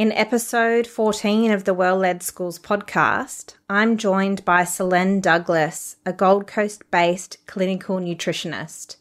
[0.00, 6.12] In episode 14 of the Well Led Schools podcast, I'm joined by Solaine Douglas, a
[6.14, 8.96] Gold Coast based clinical nutritionist.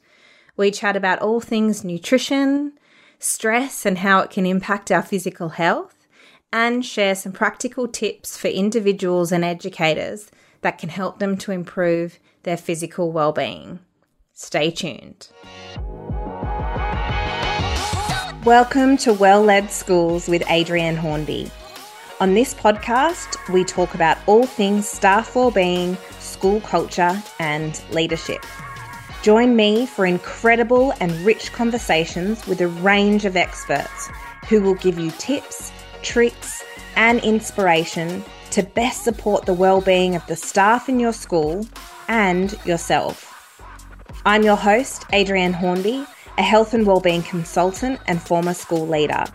[0.57, 2.73] We chat about all things nutrition,
[3.17, 6.05] stress, and how it can impact our physical health,
[6.51, 10.29] and share some practical tips for individuals and educators
[10.59, 13.79] that can help them to improve their physical well-being.
[14.33, 15.29] Stay tuned.
[18.45, 21.51] Welcome to Well Led Schools with Adrienne Hornby.
[22.21, 28.45] On this podcast, we talk about all things staff well-being, school culture, and leadership.
[29.23, 34.09] Join me for incredible and rich conversations with a range of experts
[34.47, 36.63] who will give you tips, tricks,
[36.95, 41.67] and inspiration to best support the well-being of the staff in your school
[42.07, 43.25] and yourself.
[44.25, 46.05] I'm your host, Adrienne Hornby
[46.39, 49.25] a health and wellbeing consultant and former school leader.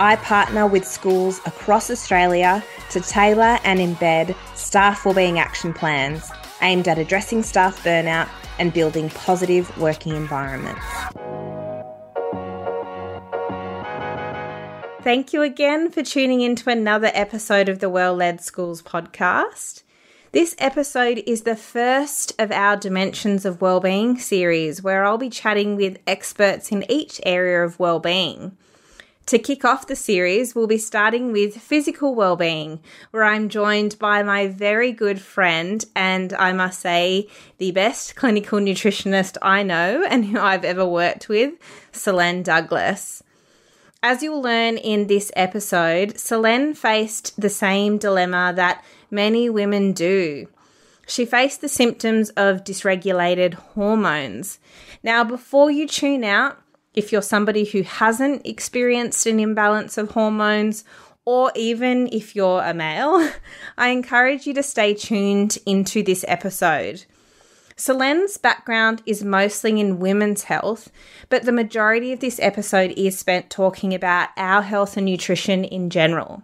[0.00, 6.30] I partner with schools across Australia to tailor and embed staff wellbeing action plans
[6.62, 10.82] aimed at addressing staff burnout and building positive working environments.
[15.02, 19.82] Thank you again for tuning in to another episode of the Well Led Schools podcast.
[20.32, 25.74] This episode is the first of our Dimensions of Wellbeing series, where I'll be chatting
[25.74, 28.56] with experts in each area of well-being.
[29.26, 32.78] To kick off the series, we'll be starting with physical well-being,
[33.10, 37.26] where I'm joined by my very good friend and I must say
[37.58, 41.54] the best clinical nutritionist I know and who I've ever worked with,
[41.90, 43.24] Solaine Douglas.
[44.00, 50.48] As you'll learn in this episode, Solaine faced the same dilemma that many women do.
[51.06, 54.58] She faced the symptoms of dysregulated hormones.
[55.02, 56.62] Now, before you tune out,
[56.94, 60.84] if you're somebody who hasn't experienced an imbalance of hormones,
[61.24, 63.30] or even if you're a male,
[63.78, 67.04] I encourage you to stay tuned into this episode.
[67.76, 70.90] Solaine's background is mostly in women's health,
[71.30, 75.88] but the majority of this episode is spent talking about our health and nutrition in
[75.88, 76.42] general.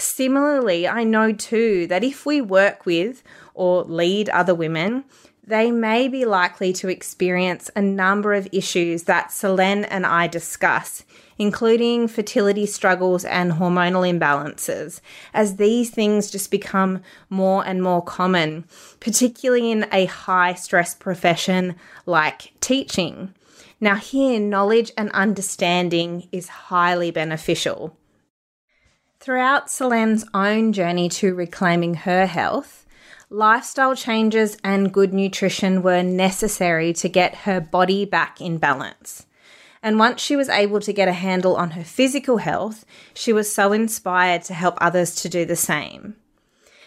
[0.00, 3.22] Similarly, I know too that if we work with
[3.52, 5.04] or lead other women,
[5.46, 11.04] they may be likely to experience a number of issues that Solaine and I discuss,
[11.38, 15.00] including fertility struggles and hormonal imbalances,
[15.34, 18.64] as these things just become more and more common,
[19.00, 21.74] particularly in a high stress profession
[22.06, 23.34] like teaching.
[23.80, 27.96] Now, here, knowledge and understanding is highly beneficial.
[29.20, 32.86] Throughout Solaine's own journey to reclaiming her health,
[33.28, 39.26] lifestyle changes and good nutrition were necessary to get her body back in balance.
[39.82, 43.52] And once she was able to get a handle on her physical health, she was
[43.52, 46.16] so inspired to help others to do the same.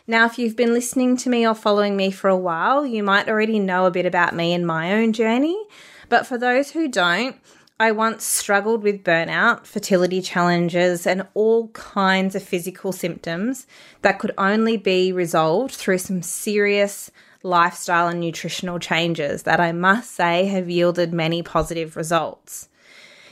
[0.08, 3.30] Now, if you've been listening to me or following me for a while, you might
[3.30, 5.64] already know a bit about me and my own journey.
[6.10, 7.36] But for those who don't,
[7.84, 13.68] I once struggled with burnout, fertility challenges, and all kinds of physical symptoms
[14.04, 17.12] that could only be resolved through some serious
[17.44, 22.70] lifestyle and nutritional changes that I must say have yielded many positive results.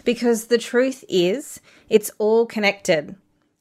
[0.03, 3.15] Because the truth is, it's all connected.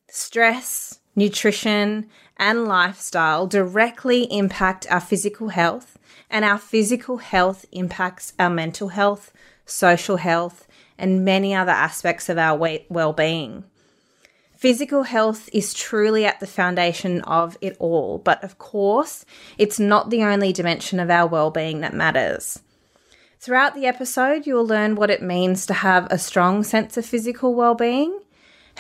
[0.09, 8.51] Stress, nutrition, and lifestyle directly impact our physical health, and our physical health impacts our
[8.51, 9.33] mental health,
[9.65, 10.67] social health,
[11.01, 12.57] and many other aspects of our
[12.89, 13.65] well being.
[14.57, 19.25] Physical health is truly at the foundation of it all, but of course,
[19.57, 22.61] it's not the only dimension of our well being that matters.
[23.39, 27.07] Throughout the episode, you will learn what it means to have a strong sense of
[27.07, 28.21] physical well being,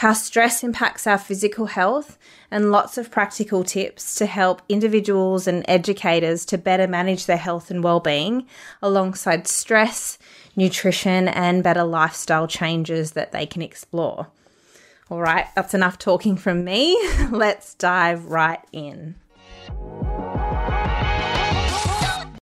[0.00, 2.16] how stress impacts our physical health,
[2.50, 7.71] and lots of practical tips to help individuals and educators to better manage their health
[7.71, 8.47] and well being
[8.81, 10.16] alongside stress,
[10.56, 14.28] nutrition, and better lifestyle changes that they can explore.
[15.11, 16.99] All right, that's enough talking from me.
[17.31, 19.17] Let's dive right in.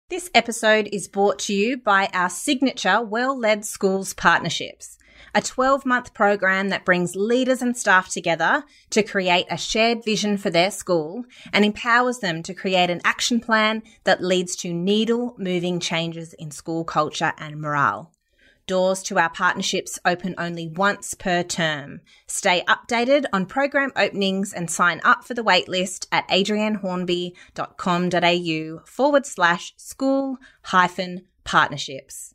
[0.08, 4.96] This episode is brought to you by our signature Well Led Schools partnerships,
[5.34, 10.36] a 12 month program that brings leaders and staff together to create a shared vision
[10.36, 15.34] for their school and empowers them to create an action plan that leads to needle
[15.38, 18.12] moving changes in school culture and morale.
[18.69, 22.02] Doors to our partnerships open only once per term.
[22.26, 29.72] Stay updated on program openings and sign up for the waitlist at adriennehornby.com.au forward slash
[29.78, 32.34] school hyphen partnerships.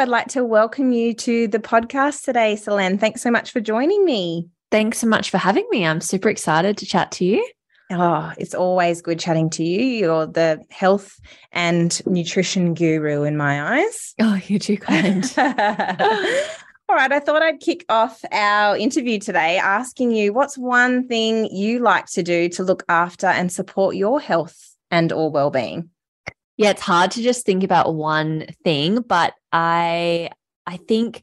[0.00, 2.98] I'd like to welcome you to the podcast today, Solaine.
[2.98, 4.48] Thanks so much for joining me.
[4.70, 5.84] Thanks so much for having me.
[5.84, 7.44] I'm super excited to chat to you.
[7.90, 9.82] Oh, it's always good chatting to you.
[9.82, 11.18] You're the health
[11.50, 14.14] and nutrition guru in my eyes.
[14.20, 15.24] Oh, you're too kind.
[15.38, 21.46] All right, I thought I'd kick off our interview today asking you what's one thing
[21.46, 25.90] you like to do to look after and support your health and or well-being?
[26.58, 30.30] Yeah, it's hard to just think about one thing, but I
[30.66, 31.22] I think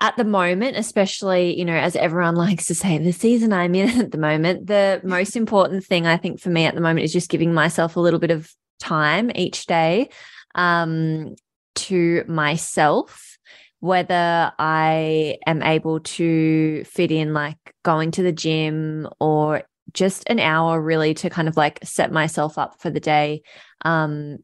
[0.00, 3.88] at the moment, especially, you know, as everyone likes to say, the season I'm in
[4.00, 7.12] at the moment, the most important thing I think for me at the moment is
[7.12, 10.10] just giving myself a little bit of time each day
[10.56, 11.36] um,
[11.76, 13.38] to myself
[13.78, 20.38] whether I am able to fit in like going to the gym or just an
[20.38, 23.42] hour really to kind of like set myself up for the day
[23.84, 24.38] um,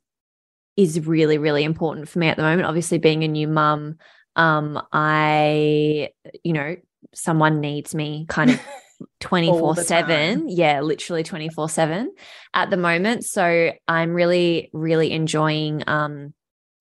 [0.76, 2.66] is really, really important for me at the moment.
[2.66, 3.96] Obviously, being a new mum,
[4.36, 6.10] um, I,
[6.44, 6.76] you know,
[7.14, 8.60] someone needs me kind of
[9.20, 10.48] 24 7.
[10.48, 12.12] Yeah, literally 24 7
[12.54, 13.24] at the moment.
[13.24, 16.34] So I'm really, really enjoying um,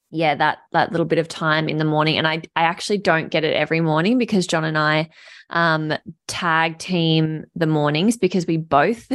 [0.09, 3.29] yeah that that little bit of time in the morning and i i actually don't
[3.29, 5.09] get it every morning because john and i
[5.49, 5.93] um
[6.27, 9.09] tag team the mornings because we both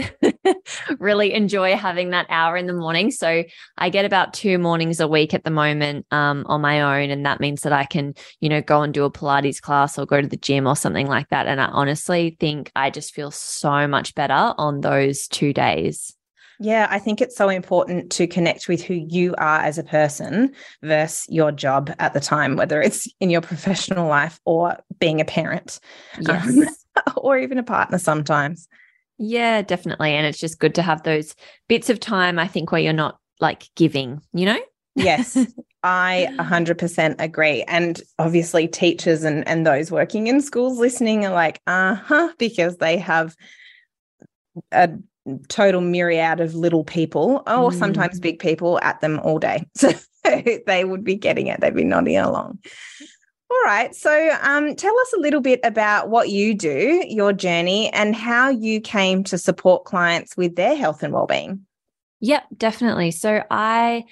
[0.99, 3.11] really enjoy having that hour in the morning.
[3.11, 3.45] So
[3.79, 7.11] i get about two mornings a week at the moment um on my own.
[7.11, 10.07] And that means that i can you know go and do a pilates class or
[10.07, 11.47] go to the gym or something like that.
[11.47, 16.17] And i honestly think i just feel so much better on those two days
[16.61, 20.53] yeah, I think it's so important to connect with who you are as a person
[20.83, 25.25] versus your job at the time, whether it's in your professional life or being a
[25.25, 25.81] parent
[26.21, 26.47] yes.
[26.97, 28.69] um, or even a partner sometimes.
[29.19, 30.13] Yeah, definitely.
[30.13, 31.35] And it's just good to have those
[31.69, 34.59] bits of time, I think, where you're not like giving, you know?
[34.95, 35.37] yes,
[35.83, 37.63] I 100% agree.
[37.65, 42.77] And obviously, teachers and, and those working in schools listening are like, uh huh, because
[42.77, 43.35] they have
[44.71, 44.91] a
[45.49, 47.79] total myriad of little people or mm.
[47.79, 49.67] sometimes big people at them all day.
[49.77, 49.93] So
[50.67, 51.61] they would be getting it.
[51.61, 52.61] They'd be nodding along.
[53.51, 53.93] All right.
[53.93, 58.49] So um, tell us a little bit about what you do, your journey, and how
[58.49, 61.67] you came to support clients with their health and well-being.
[62.21, 63.11] Yep, definitely.
[63.11, 64.05] So I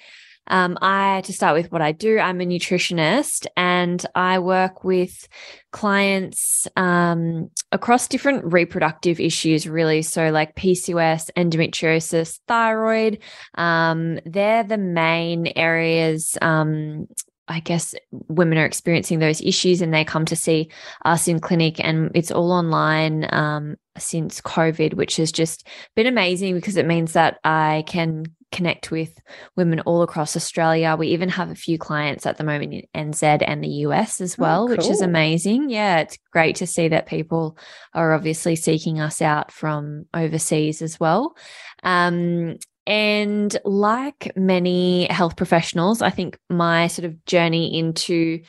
[0.47, 5.27] um, I, to start with what I do, I'm a nutritionist and I work with
[5.71, 10.01] clients um, across different reproductive issues, really.
[10.01, 13.19] So, like PCOS, endometriosis, thyroid,
[13.55, 17.07] um, they're the main areas um,
[17.51, 17.93] I guess
[18.27, 20.69] women are experiencing those issues and they come to see
[21.03, 26.55] us in clinic and it's all online um, since COVID, which has just been amazing
[26.55, 29.17] because it means that I can connect with
[29.55, 30.95] women all across Australia.
[30.97, 34.35] We even have a few clients at the moment in NZ and the US as
[34.37, 34.77] oh, well, oh, cool.
[34.77, 35.69] which is amazing.
[35.69, 37.57] Yeah, it's great to see that people
[37.93, 41.35] are obviously seeking us out from overseas as well.
[41.83, 48.41] Um, and like many health professionals, I think my sort of journey into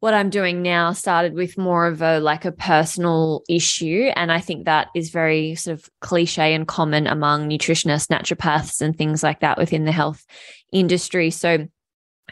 [0.00, 4.10] what I'm doing now started with more of a like a personal issue.
[4.16, 8.96] And I think that is very sort of cliche and common among nutritionists, naturopaths, and
[8.96, 10.24] things like that within the health
[10.72, 11.30] industry.
[11.30, 11.68] So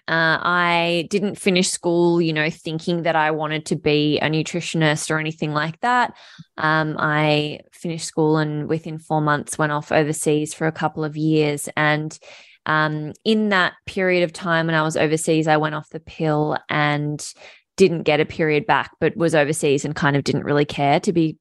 [0.08, 5.10] uh, I didn't finish school, you know, thinking that I wanted to be a nutritionist
[5.10, 6.16] or anything like that.
[6.56, 11.16] Um, I finished school and within four months went off overseas for a couple of
[11.16, 11.68] years.
[11.76, 12.18] And
[12.66, 16.56] um, in that period of time when I was overseas, I went off the pill
[16.68, 17.24] and
[17.76, 21.12] didn't get a period back, but was overseas and kind of didn't really care, to
[21.12, 21.36] be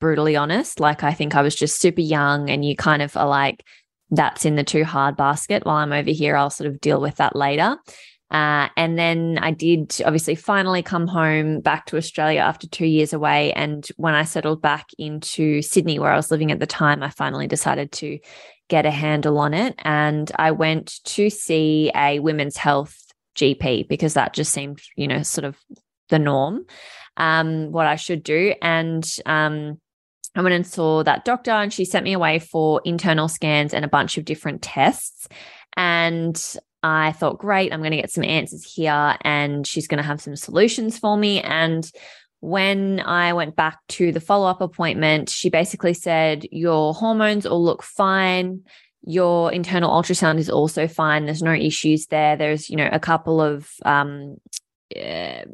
[0.00, 0.80] brutally honest.
[0.80, 3.64] Like, I think I was just super young, and you kind of are like,
[4.10, 5.64] that's in the too hard basket.
[5.64, 7.76] While I'm over here, I'll sort of deal with that later.
[8.30, 13.12] Uh, and then I did obviously finally come home back to Australia after two years
[13.12, 13.52] away.
[13.52, 17.10] And when I settled back into Sydney, where I was living at the time, I
[17.10, 18.18] finally decided to
[18.68, 19.74] get a handle on it.
[19.78, 23.00] And I went to see a women's health
[23.36, 25.56] GP because that just seemed, you know, sort of
[26.08, 26.64] the norm,
[27.16, 28.54] um, what I should do.
[28.60, 29.80] And um,
[30.36, 33.84] I went and saw that doctor, and she sent me away for internal scans and
[33.84, 35.28] a bunch of different tests.
[35.76, 36.40] And
[36.82, 40.20] I thought, great, I'm going to get some answers here, and she's going to have
[40.20, 41.40] some solutions for me.
[41.40, 41.90] And
[42.40, 47.64] when I went back to the follow up appointment, she basically said, Your hormones all
[47.64, 48.62] look fine.
[49.04, 51.24] Your internal ultrasound is also fine.
[51.24, 52.36] There's no issues there.
[52.36, 54.36] There's, you know, a couple of um,
[54.94, 55.44] uh,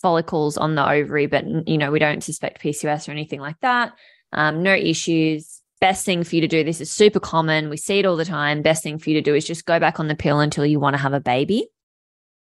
[0.00, 3.92] follicles on the ovary, but you know, we don't suspect PCOS or anything like that.
[4.32, 5.62] Um, no issues.
[5.80, 7.68] Best thing for you to do, this is super common.
[7.68, 8.62] We see it all the time.
[8.62, 10.80] Best thing for you to do is just go back on the pill until you
[10.80, 11.68] want to have a baby.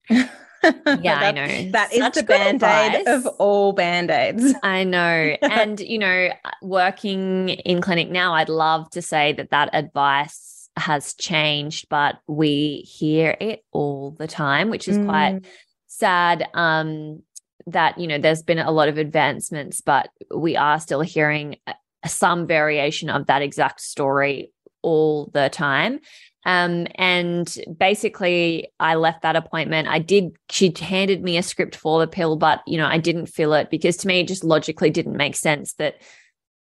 [0.09, 0.29] Yeah,
[0.63, 1.71] I know.
[1.71, 4.53] That is the band aid of all band aids.
[4.63, 5.35] I know.
[5.41, 6.29] and, you know,
[6.61, 12.77] working in clinic now, I'd love to say that that advice has changed, but we
[12.87, 15.05] hear it all the time, which is mm.
[15.05, 15.41] quite
[15.87, 16.47] sad.
[16.53, 17.23] Um,
[17.67, 21.57] that, you know, there's been a lot of advancements, but we are still hearing
[22.05, 25.99] some variation of that exact story all the time.
[26.45, 29.89] Um, and basically, I left that appointment.
[29.89, 33.25] I did, she handed me a script for the pill, but, you know, I didn't
[33.25, 35.95] fill it because to me, it just logically didn't make sense that,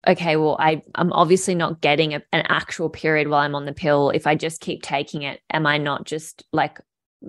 [0.09, 3.73] okay, well, I, I'm obviously not getting a, an actual period while I'm on the
[3.73, 4.11] pill.
[4.11, 6.80] If I just keep taking it, am I not just like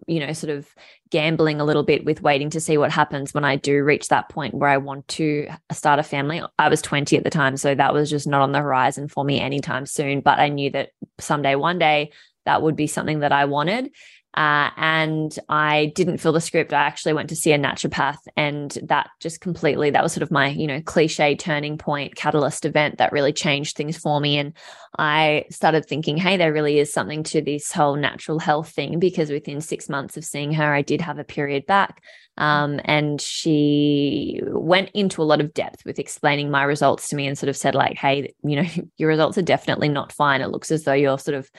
[0.07, 0.67] you know, sort of
[1.09, 4.29] gambling a little bit with waiting to see what happens when I do reach that
[4.29, 6.41] point where I want to start a family.
[6.57, 9.23] I was 20 at the time, so that was just not on the horizon for
[9.23, 10.21] me anytime soon.
[10.21, 12.11] But I knew that someday, one day,
[12.45, 13.91] that would be something that I wanted.
[14.33, 16.71] Uh, and I didn't fill the script.
[16.71, 20.31] I actually went to see a naturopath, and that just completely that was sort of
[20.31, 24.37] my you know cliche turning point, catalyst event that really changed things for me.
[24.37, 24.53] And
[24.97, 29.29] I started thinking, hey, there really is something to this whole natural health thing because
[29.29, 32.01] within six months of seeing her, I did have a period back.
[32.37, 37.27] Um, and she went into a lot of depth with explaining my results to me
[37.27, 40.41] and sort of said, like, hey, you know, your results are definitely not fine.
[40.41, 41.49] It looks as though you're sort of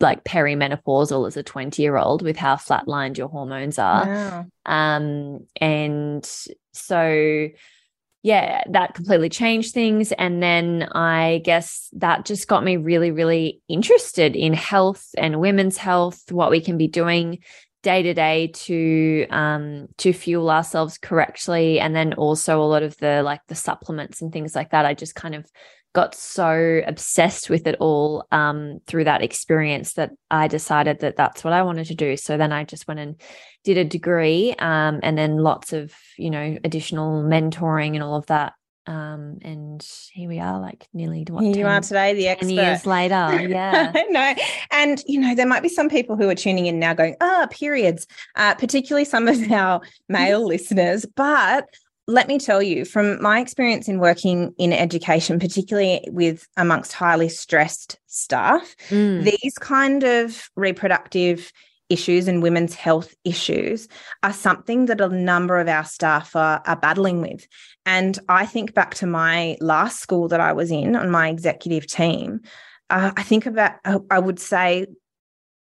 [0.00, 4.06] like perimenopausal as a 20 year old with how flatlined your hormones are.
[4.06, 4.46] Wow.
[4.66, 6.28] Um, and
[6.72, 7.48] so,
[8.22, 10.12] yeah, that completely changed things.
[10.12, 15.76] And then I guess that just got me really, really interested in health and women's
[15.76, 17.40] health, what we can be doing
[17.82, 22.96] day to day to um to fuel ourselves correctly and then also a lot of
[22.96, 25.44] the like the supplements and things like that i just kind of
[25.94, 31.44] got so obsessed with it all um, through that experience that I decided that that's
[31.44, 32.16] what I wanted to do.
[32.16, 33.20] So then I just went and
[33.62, 38.26] did a degree um, and then lots of, you know, additional mentoring and all of
[38.26, 38.54] that.
[38.86, 42.50] Um, and here we are, like nearly what, here 10, you are today, the expert.
[42.50, 43.48] years later.
[43.48, 43.92] Yeah.
[44.10, 44.34] no.
[44.72, 47.44] And, you know, there might be some people who are tuning in now going, ah,
[47.44, 51.06] oh, periods, uh, particularly some of our male listeners.
[51.14, 51.66] But
[52.06, 57.28] let me tell you from my experience in working in education, particularly with amongst highly
[57.28, 59.24] stressed staff, mm.
[59.24, 61.50] these kind of reproductive
[61.88, 63.88] issues and women's health issues
[64.22, 67.46] are something that a number of our staff are, are battling with.
[67.86, 71.86] And I think back to my last school that I was in on my executive
[71.86, 72.40] team.
[72.90, 73.72] Uh, I think about,
[74.10, 74.86] I would say,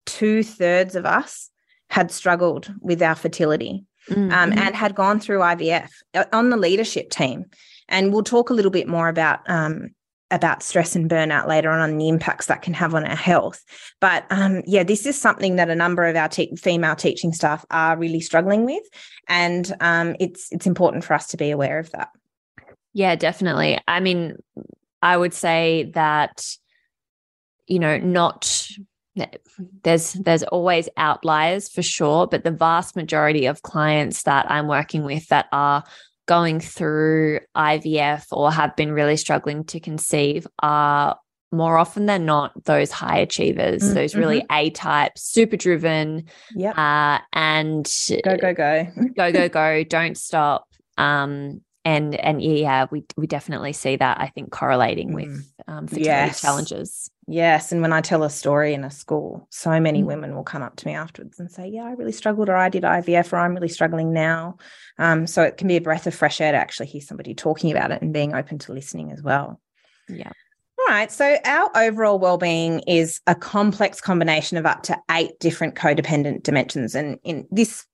[0.07, 1.51] two thirds of us
[1.89, 4.33] had struggled with our fertility mm-hmm.
[4.33, 7.47] um, and had gone through IVF uh, on the leadership team.
[7.89, 9.91] And we'll talk a little bit more about um,
[10.31, 13.63] about stress and burnout later on and the impacts that can have on our health.
[14.01, 17.67] But um, yeah, this is something that a number of our te- female teaching staff
[17.71, 18.83] are really struggling with,
[19.29, 22.09] and um, it's it's important for us to be aware of that.
[22.95, 23.79] Yeah, definitely.
[23.87, 24.37] I mean,
[25.03, 26.43] I would say that
[27.67, 28.69] you know, not
[29.83, 35.05] there's there's always outliers for sure but the vast majority of clients that i'm working
[35.05, 35.85] with that are
[36.27, 41.17] going through ivf or have been really struggling to conceive are
[41.51, 43.95] more often than not those high achievers mm-hmm.
[43.95, 44.57] those really mm-hmm.
[44.57, 47.87] a type super driven yeah uh, and
[48.25, 50.67] go go go go go go don't stop
[50.97, 55.15] um and and yeah we we definitely see that i think correlating mm.
[55.15, 56.41] with um fertility yes.
[56.41, 57.73] challenges Yes.
[57.73, 60.07] And when I tell a story in a school, so many mm.
[60.07, 62.69] women will come up to me afterwards and say, Yeah, I really struggled, or I
[62.69, 64.59] did IVF, or I'm really struggling now.
[64.99, 67.71] Um, so it can be a breath of fresh air to actually hear somebody talking
[67.73, 69.59] about it and being open to listening as well.
[70.11, 70.31] Yeah.
[70.79, 71.11] All right.
[71.11, 76.95] So our overall well-being is a complex combination of up to eight different codependent dimensions.
[76.95, 77.87] And in this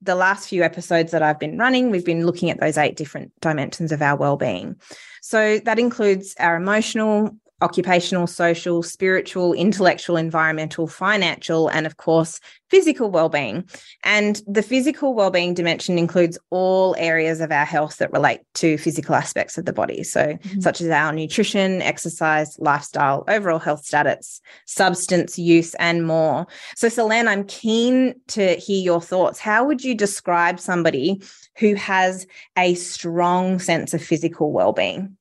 [0.00, 3.32] the last few episodes that I've been running, we've been looking at those eight different
[3.40, 4.76] dimensions of our well-being.
[5.22, 13.10] So that includes our emotional, occupational, social, spiritual, intellectual, environmental, financial, and of course, physical
[13.10, 13.68] well-being.
[14.02, 19.14] And the physical well-being dimension includes all areas of our health that relate to physical
[19.14, 20.02] aspects of the body.
[20.02, 20.60] So mm-hmm.
[20.60, 26.46] such as our nutrition, exercise, lifestyle, overall health status, substance use, and more.
[26.76, 29.38] So Solaine, I'm keen to hear your thoughts.
[29.38, 31.22] How would you describe somebody
[31.58, 32.26] who has
[32.56, 35.16] a strong sense of physical well-being?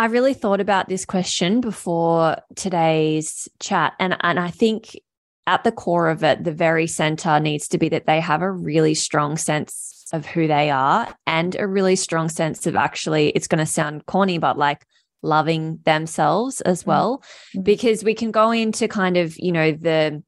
[0.00, 3.92] I really thought about this question before today's chat.
[4.00, 4.98] And, and I think
[5.46, 8.50] at the core of it, the very center needs to be that they have a
[8.50, 13.46] really strong sense of who they are and a really strong sense of actually, it's
[13.46, 14.86] going to sound corny, but like
[15.22, 16.90] loving themselves as mm-hmm.
[16.92, 17.18] well.
[17.54, 17.64] Mm-hmm.
[17.64, 20.22] Because we can go into kind of, you know, the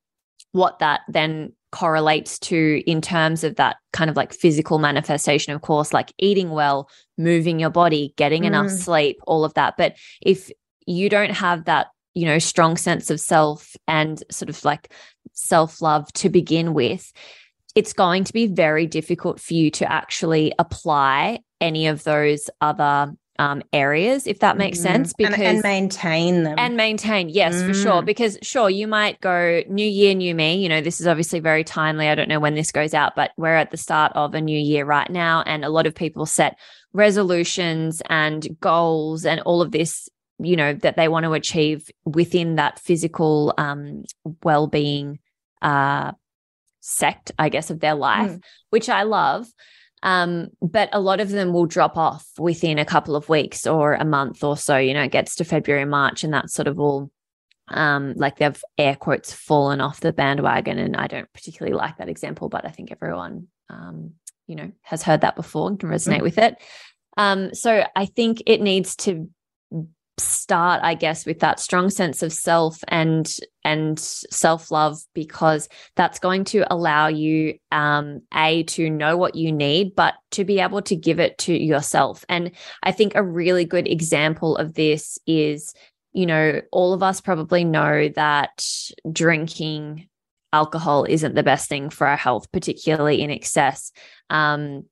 [0.51, 5.63] what that then correlates to in terms of that kind of like physical manifestation of
[5.63, 6.89] course like eating well
[7.19, 8.47] moving your body getting mm.
[8.47, 10.51] enough sleep all of that but if
[10.87, 14.93] you don't have that you know strong sense of self and sort of like
[15.33, 17.13] self love to begin with
[17.75, 23.13] it's going to be very difficult for you to actually apply any of those other
[23.39, 24.83] um, areas, if that makes mm.
[24.83, 25.13] sense.
[25.13, 27.69] Because and, and, maintain them and maintain, yes, mm.
[27.69, 28.03] for sure.
[28.03, 28.07] Mm.
[28.07, 30.57] Because sure, you might go new year, new me.
[30.57, 32.09] You know, this is obviously very timely.
[32.09, 34.59] I don't know when this goes out, but we're at the start of a new
[34.59, 36.59] year right now, and a lot of people set
[36.93, 40.09] resolutions and goals and all of this.
[40.39, 44.05] You know that they want to achieve within that physical um,
[44.43, 45.21] well-being
[45.61, 46.13] uh,
[46.81, 48.43] sect, I guess, of their life, mm.
[48.71, 49.47] which I love.
[50.03, 53.95] Um, but a lot of them will drop off within a couple of weeks or
[53.95, 54.77] a month or so.
[54.77, 57.11] You know, it gets to February, March, and that's sort of all
[57.69, 60.79] um, like they've air quotes fallen off the bandwagon.
[60.79, 64.13] And I don't particularly like that example, but I think everyone, um,
[64.47, 66.23] you know, has heard that before and can resonate mm.
[66.23, 66.57] with it.
[67.17, 69.29] Um, so I think it needs to
[70.19, 76.45] start i guess with that strong sense of self and and self-love because that's going
[76.45, 80.97] to allow you um a to know what you need but to be able to
[80.97, 82.25] give it to yourself.
[82.29, 82.53] And
[82.83, 85.73] i think a really good example of this is
[86.13, 88.67] you know all of us probably know that
[89.11, 90.09] drinking
[90.53, 93.93] alcohol isn't the best thing for our health particularly in excess.
[94.29, 94.85] Um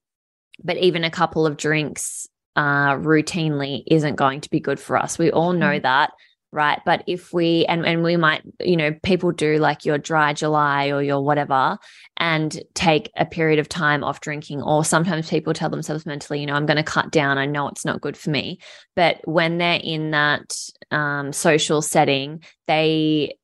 [0.62, 5.19] but even a couple of drinks uh, routinely isn't going to be good for us.
[5.19, 5.83] We all know mm.
[5.83, 6.11] that,
[6.52, 6.80] right?
[6.85, 10.88] But if we and and we might, you know, people do like your dry July
[10.88, 11.78] or your whatever,
[12.16, 14.62] and take a period of time off drinking.
[14.62, 17.38] Or sometimes people tell themselves mentally, you know, I'm going to cut down.
[17.38, 18.59] I know it's not good for me.
[18.95, 20.54] But when they're in that
[20.90, 23.38] um, social setting, they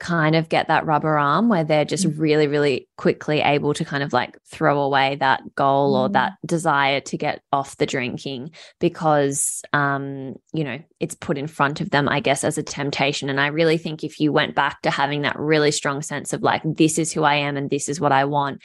[0.00, 2.18] kind of get that rubber arm where they're just mm.
[2.18, 6.48] really, really quickly able to kind of like throw away that goal or that mm.
[6.48, 11.90] desire to get off the drinking because, um, you know, it's put in front of
[11.90, 13.28] them, I guess, as a temptation.
[13.28, 16.42] And I really think if you went back to having that really strong sense of
[16.42, 18.62] like, this is who I am and this is what I want,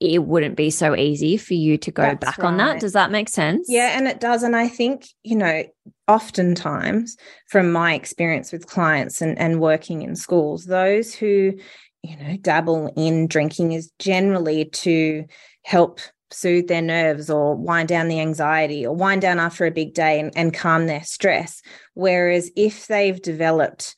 [0.00, 2.46] it wouldn't be so easy for you to go That's back right.
[2.46, 2.80] on that.
[2.80, 3.66] Does that make sense?
[3.68, 4.42] Yeah, and it does.
[4.42, 5.64] And I think, you know,
[6.06, 7.16] oftentimes
[7.48, 11.54] from my experience with clients and, and working in schools, those who,
[12.02, 15.24] you know, dabble in drinking is generally to
[15.64, 19.94] help soothe their nerves or wind down the anxiety or wind down after a big
[19.94, 21.60] day and, and calm their stress.
[21.94, 23.96] Whereas if they've developed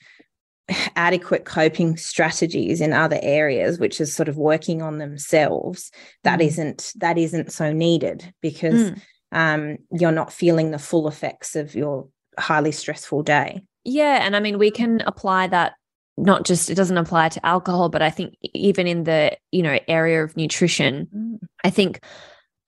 [0.96, 5.90] adequate coping strategies in other areas which is sort of working on themselves
[6.24, 6.44] that mm.
[6.44, 9.00] not that isn't so needed because mm.
[9.32, 14.40] um, you're not feeling the full effects of your highly stressful day yeah and i
[14.40, 15.74] mean we can apply that
[16.16, 19.78] not just it doesn't apply to alcohol but i think even in the you know
[19.88, 21.38] area of nutrition mm.
[21.64, 22.00] i think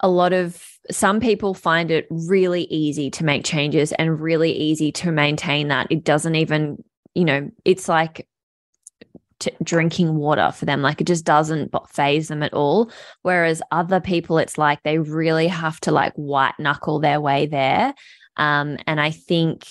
[0.00, 4.90] a lot of some people find it really easy to make changes and really easy
[4.90, 6.82] to maintain that it doesn't even
[7.14, 8.26] you know, it's like
[9.42, 10.82] t- drinking water for them.
[10.82, 12.90] Like it just doesn't phase them at all.
[13.22, 17.94] Whereas other people, it's like they really have to like white knuckle their way there.
[18.36, 19.66] Um, and I think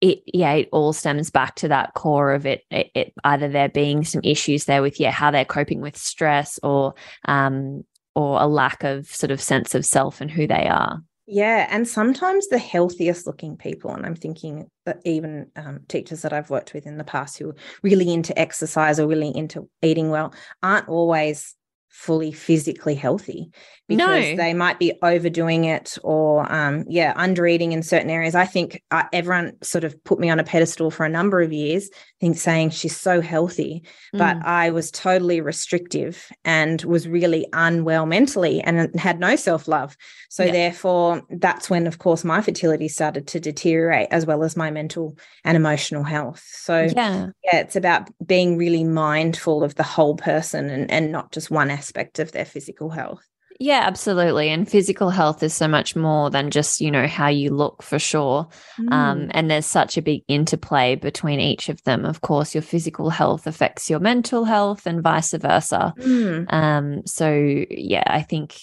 [0.00, 3.68] it yeah it all stems back to that core of it, it, it either there
[3.68, 8.46] being some issues there with yeah how they're coping with stress or um or a
[8.46, 12.56] lack of sort of sense of self and who they are yeah, and sometimes the
[12.56, 16.96] healthiest looking people, and I'm thinking that even um, teachers that I've worked with in
[16.96, 21.54] the past who are really into exercise or really into eating well aren't always
[21.88, 23.50] fully physically healthy
[23.88, 24.36] because no.
[24.36, 28.82] they might be overdoing it or um, yeah under eating in certain areas i think
[28.90, 32.36] uh, everyone sort of put me on a pedestal for a number of years think
[32.36, 33.82] saying she's so healthy
[34.14, 34.18] mm.
[34.18, 39.96] but i was totally restrictive and was really unwell mentally and had no self-love
[40.28, 40.52] so yeah.
[40.52, 45.16] therefore that's when of course my fertility started to deteriorate as well as my mental
[45.44, 50.68] and emotional health so yeah, yeah it's about being really mindful of the whole person
[50.70, 53.24] and, and not just one aspect of their physical health
[53.60, 54.50] yeah, absolutely.
[54.50, 57.98] And physical health is so much more than just, you know, how you look for
[57.98, 58.48] sure.
[58.78, 58.92] Um, mm.
[58.92, 62.04] Um, and there's such a big interplay between each of them.
[62.04, 65.92] Of course, your physical health affects your mental health and vice versa.
[65.98, 66.52] Mm.
[66.52, 67.30] Um, so
[67.68, 68.60] yeah, I think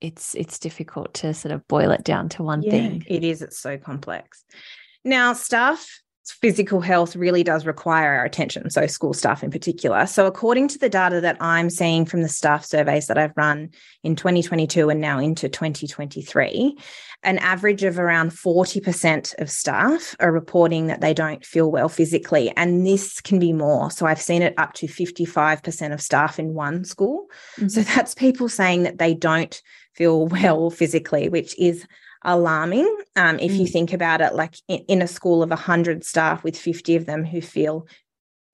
[0.00, 3.04] it's it's difficult to sort of boil it down to one yeah, thing.
[3.06, 4.44] It is, it's so complex.
[5.04, 10.06] Now, Steph, physical health really does require our attention, so school staff in particular.
[10.06, 13.70] So, according to the data that I'm seeing from the staff surveys that I've run
[14.04, 16.78] in 2022 and now into 2023,
[17.24, 22.52] an average of around 40% of staff are reporting that they don't feel well physically.
[22.56, 23.90] And this can be more.
[23.90, 27.26] So, I've seen it up to 55% of staff in one school.
[27.56, 27.68] Mm-hmm.
[27.68, 29.60] So, that's people saying that they don't
[29.94, 31.84] feel well physically, which is
[32.24, 32.96] alarming.
[33.16, 33.60] Um, if mm.
[33.60, 37.06] you think about it, like in, in a school of 100 staff with 50 of
[37.06, 37.86] them who feel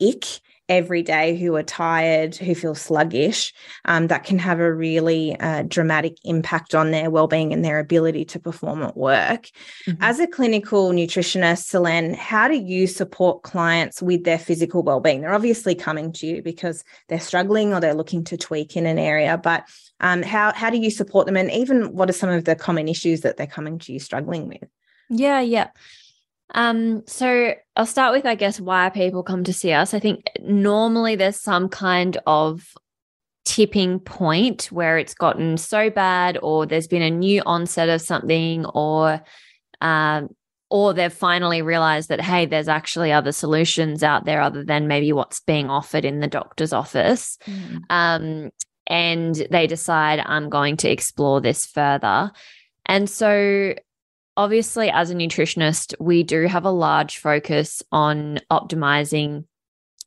[0.01, 0.25] ick
[0.69, 3.53] every day who are tired, who feel sluggish,
[3.87, 8.25] um, that can have a really uh, dramatic impact on their well-being and their ability
[8.27, 9.51] to perform at work.
[9.87, 10.03] Mm-hmm.
[10.03, 15.21] As a clinical nutritionist, Solaine, how do you support clients with their physical well-being?
[15.21, 18.99] They're obviously coming to you because they're struggling or they're looking to tweak in an
[18.99, 19.65] area, but
[20.01, 22.89] um, how how do you support them, and even what are some of the common
[22.89, 24.69] issues that they're coming to you struggling with?
[25.11, 25.69] Yeah, yeah.
[26.55, 29.95] Um, so I'll start with, I guess, why people come to see us.
[29.95, 32.73] I think normally there's some kind of
[33.45, 38.65] tipping point where it's gotten so bad, or there's been a new onset of something,
[38.67, 39.21] or
[39.81, 40.29] um,
[40.71, 45.13] or they've finally realized that hey, there's actually other solutions out there other than maybe
[45.13, 47.39] what's being offered in the doctor's office.
[47.47, 47.81] Mm.
[47.91, 48.51] Um,
[48.87, 52.33] and they decide I'm going to explore this further.
[52.87, 53.75] And so
[54.39, 59.45] obviously, as a nutritionist, we do have a large focus on optimizing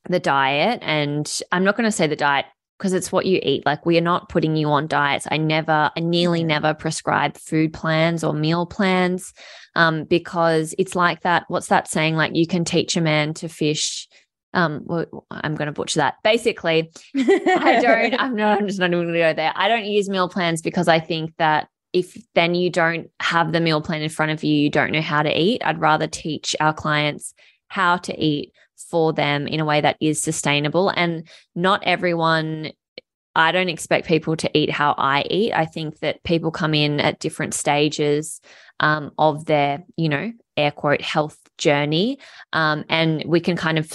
[0.10, 0.80] the diet.
[0.82, 2.46] And I'm not going to say the diet
[2.80, 3.66] because it's what you eat.
[3.66, 5.28] Like, we are not putting you on diets.
[5.30, 9.34] I never, I nearly never prescribe food plans or meal plans
[9.76, 11.44] um, because it's like that.
[11.50, 12.16] What's that saying?
[12.16, 14.08] Like, you can teach a man to fish
[14.54, 18.92] um well, i'm going to butcher that basically i don't i'm not i'm just not
[18.92, 22.18] even going to go there i don't use meal plans because i think that if
[22.36, 25.24] then you don't have the meal plan in front of you, you don't know how
[25.24, 25.62] to eat.
[25.66, 27.34] I'd rather teach our clients
[27.68, 28.54] how to eat
[28.90, 30.90] for them in a way that is sustainable.
[30.90, 32.72] And not everyone,
[33.36, 35.54] I don't expect people to eat how I eat.
[35.54, 38.42] I think that people come in at different stages
[38.80, 42.20] um, of their, you know, air quote health journey.
[42.54, 43.92] Um, and we can kind of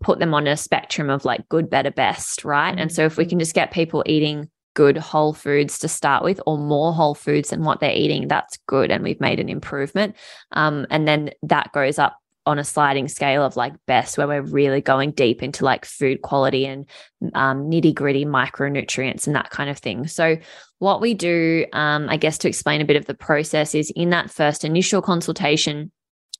[0.00, 2.70] put them on a spectrum of like good, better, best, right?
[2.70, 2.78] Mm-hmm.
[2.80, 6.40] And so if we can just get people eating good whole foods to start with
[6.46, 8.92] or more whole foods than what they're eating, that's good.
[8.92, 10.14] And we've made an improvement.
[10.52, 14.40] Um, and then that goes up on a sliding scale of like best, where we're
[14.40, 16.86] really going deep into like food quality and
[17.34, 20.06] um, nitty gritty micronutrients and that kind of thing.
[20.06, 20.36] So,
[20.78, 24.10] what we do, um, I guess, to explain a bit of the process is in
[24.10, 25.90] that first initial consultation,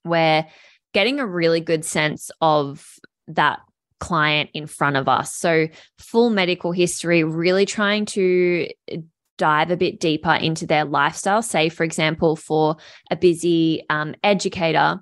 [0.05, 0.46] we're
[0.94, 2.87] getting a really good sense of
[3.27, 3.59] that
[4.01, 5.35] client in front of us.
[5.35, 8.69] So, full medical history, really trying to
[9.39, 11.43] dive a bit deeper into their lifestyle.
[11.43, 12.77] Say, for example, for
[13.11, 15.01] a busy um, educator,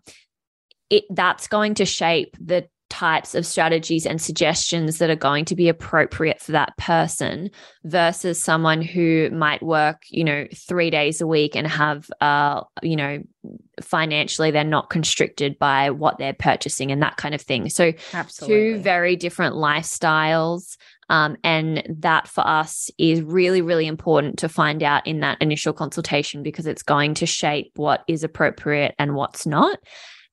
[0.90, 5.56] it that's going to shape the types of strategies and suggestions that are going to
[5.56, 7.50] be appropriate for that person
[7.84, 12.96] versus someone who might work you know 3 days a week and have uh you
[12.96, 13.22] know
[13.80, 18.74] financially they're not constricted by what they're purchasing and that kind of thing so Absolutely.
[18.74, 20.76] two very different lifestyles
[21.08, 25.72] um, and that for us is really, really important to find out in that initial
[25.72, 29.78] consultation because it's going to shape what is appropriate and what's not.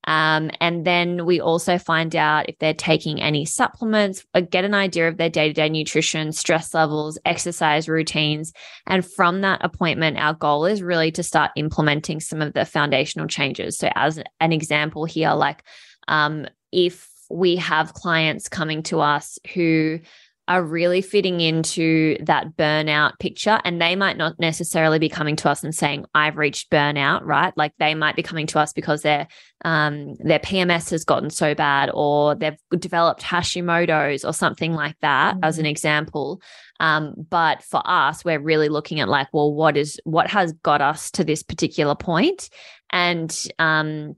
[0.06, 4.74] Um, and then we also find out if they're taking any supplements, uh, get an
[4.74, 8.54] idea of their day to day nutrition, stress levels, exercise routines.
[8.88, 13.28] And from that appointment, our goal is really to start implementing some of the foundational
[13.28, 13.78] changes.
[13.78, 15.64] So, as an example here, like
[16.08, 20.00] um, if we have clients coming to us who
[20.48, 23.60] are really fitting into that burnout picture.
[23.64, 27.56] And they might not necessarily be coming to us and saying, I've reached burnout, right?
[27.56, 29.28] Like they might be coming to us because their
[29.64, 35.36] um, their PMS has gotten so bad or they've developed Hashimoto's or something like that,
[35.36, 35.44] mm-hmm.
[35.46, 35.72] as an mm-hmm.
[35.72, 36.42] example.
[36.82, 40.82] Um, but for us, we're really looking at like, well, what is what has got
[40.82, 42.50] us to this particular point?
[42.90, 44.16] And um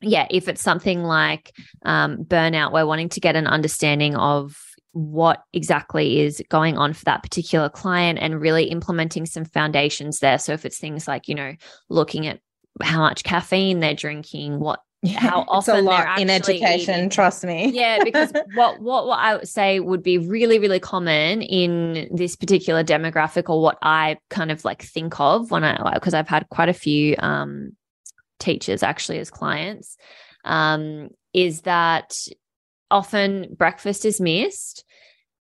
[0.00, 1.52] yeah, if it's something like
[1.84, 4.56] um, burnout, we're wanting to get an understanding of
[4.92, 10.38] what exactly is going on for that particular client and really implementing some foundations there.
[10.38, 11.54] So if it's things like, you know,
[11.88, 12.40] looking at
[12.82, 14.80] how much caffeine they're drinking, what
[15.16, 17.10] how often it's a lot in education eating.
[17.10, 21.40] trust me yeah because what, what what i would say would be really really common
[21.40, 26.14] in this particular demographic or what i kind of like think of when i because
[26.14, 27.70] i've had quite a few um
[28.40, 29.96] teachers actually as clients
[30.44, 32.16] um is that
[32.90, 34.84] often breakfast is missed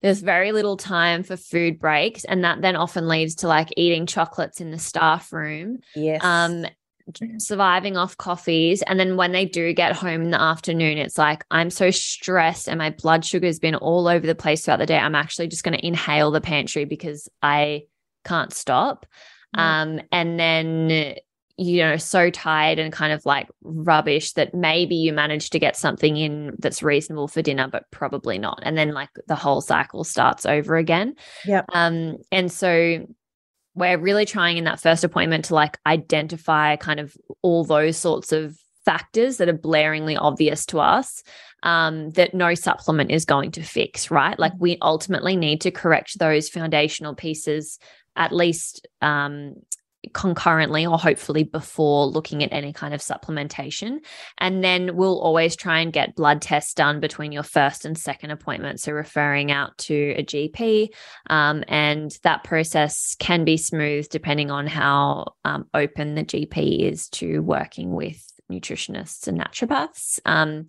[0.02, 4.06] there's very little time for food breaks and that then often leads to like eating
[4.06, 6.64] chocolates in the staff room yes um
[7.38, 8.82] surviving off coffees.
[8.82, 12.68] And then when they do get home in the afternoon, it's like, I'm so stressed
[12.68, 14.98] and my blood sugar has been all over the place throughout the day.
[14.98, 17.84] I'm actually just going to inhale the pantry because I
[18.24, 19.06] can't stop.
[19.56, 19.60] Mm.
[19.60, 21.16] Um, and then
[21.60, 25.76] you know so tired and kind of like rubbish that maybe you manage to get
[25.76, 28.58] something in that's reasonable for dinner but probably not.
[28.62, 31.14] And then like the whole cycle starts over again.
[31.44, 33.06] Yeah um and so
[33.74, 38.32] we're really trying in that first appointment to like identify kind of all those sorts
[38.32, 41.22] of factors that are blaringly obvious to us
[41.62, 44.38] um, that no supplement is going to fix, right?
[44.38, 47.78] Like we ultimately need to correct those foundational pieces
[48.16, 49.54] at least um,
[50.12, 53.98] concurrently or hopefully before looking at any kind of supplementation.
[54.38, 58.30] And then we'll always try and get blood tests done between your first and second
[58.30, 58.80] appointment.
[58.80, 60.88] So referring out to a GP.
[61.28, 67.08] Um, and that process can be smooth depending on how um, open the GP is
[67.10, 70.18] to working with nutritionists and naturopaths.
[70.24, 70.66] Um,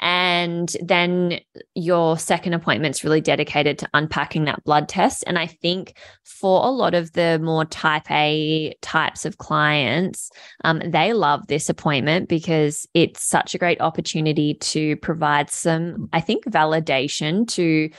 [0.00, 1.40] and then
[1.74, 5.22] your second appointment's really dedicated to unpacking that blood test.
[5.26, 10.30] And I think for a lot of the more type A types of clients,
[10.64, 16.20] um, they love this appointment because it's such a great opportunity to provide some, I
[16.20, 17.90] think, validation to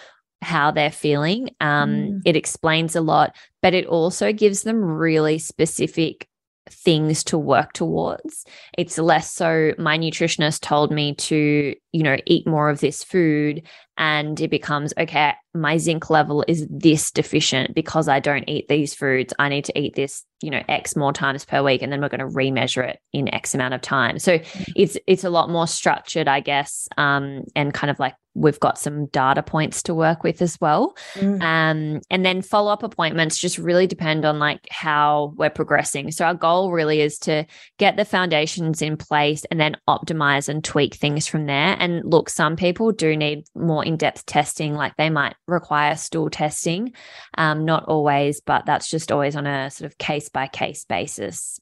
[0.42, 1.50] how they're feeling.
[1.60, 2.22] Um, mm.
[2.26, 6.28] It explains a lot, but it also gives them really specific
[6.70, 8.46] things to work towards.
[8.78, 13.64] It's less so my nutritionist told me to, you know, eat more of this food
[13.98, 18.94] and it becomes okay, my zinc level is this deficient because I don't eat these
[18.94, 19.34] foods.
[19.40, 22.10] I need to eat this, you know, X more times per week and then we're
[22.10, 24.20] going to remeasure it in X amount of time.
[24.20, 24.74] So mm.
[24.76, 28.78] it's it's a lot more structured, I guess, um, and kind of like we've got
[28.78, 30.96] some data points to work with as well.
[31.16, 31.42] Mm.
[31.42, 36.12] Um, and then follow up appointments just really depend on like how we're progressing.
[36.12, 37.46] So our goal really is to
[37.78, 41.76] get the foundations in place and then optimize and tweak things from there.
[41.78, 46.30] And look, some people do need more in depth testing, like they might require stool
[46.30, 46.94] testing.
[47.38, 51.60] Um, not always, but that's just always on a sort of case by case basis.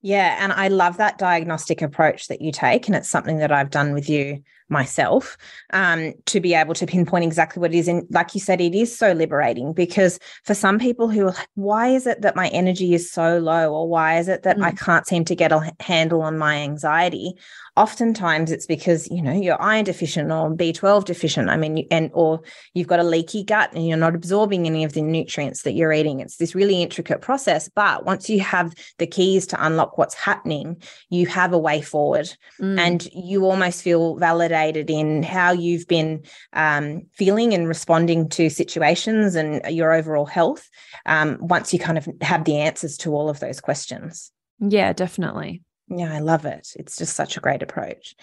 [0.00, 2.86] Yeah, and I love that diagnostic approach that you take.
[2.86, 5.36] And it's something that I've done with you myself
[5.72, 7.88] um, to be able to pinpoint exactly what it is.
[7.88, 11.48] And like you said, it is so liberating because for some people who are like,
[11.54, 13.72] why is it that my energy is so low?
[13.72, 14.64] Or why is it that mm.
[14.64, 17.34] I can't seem to get a handle on my anxiety?
[17.76, 22.40] oftentimes it's because you know you're iron deficient or b12 deficient i mean and or
[22.72, 25.92] you've got a leaky gut and you're not absorbing any of the nutrients that you're
[25.92, 30.14] eating it's this really intricate process but once you have the keys to unlock what's
[30.14, 32.28] happening you have a way forward
[32.60, 32.78] mm.
[32.78, 34.53] and you almost feel validated
[34.90, 40.68] in how you've been um, feeling and responding to situations and your overall health
[41.06, 45.62] um, once you kind of have the answers to all of those questions yeah definitely
[45.88, 46.68] yeah, I love it.
[46.76, 48.14] It's just such a great approach.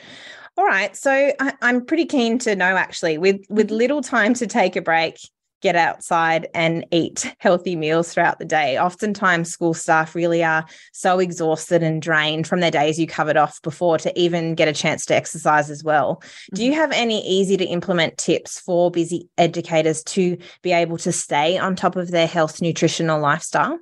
[0.57, 3.75] All right, so I, am pretty keen to know actually, with with mm-hmm.
[3.75, 5.17] little time to take a break,
[5.61, 8.77] get outside and eat healthy meals throughout the day.
[8.77, 13.61] Oftentimes, school staff really are so exhausted and drained from their days you covered off
[13.61, 16.15] before to even get a chance to exercise as well.
[16.15, 16.55] Mm-hmm.
[16.55, 21.11] Do you have any easy to implement tips for busy educators to be able to
[21.11, 23.79] stay on top of their health, nutritional lifestyle?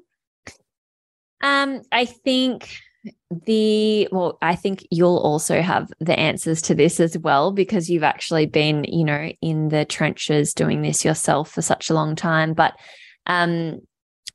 [1.41, 2.69] Um, I think
[3.45, 8.03] the well i think you'll also have the answers to this as well because you've
[8.03, 12.53] actually been you know in the trenches doing this yourself for such a long time
[12.53, 12.73] but
[13.27, 13.79] um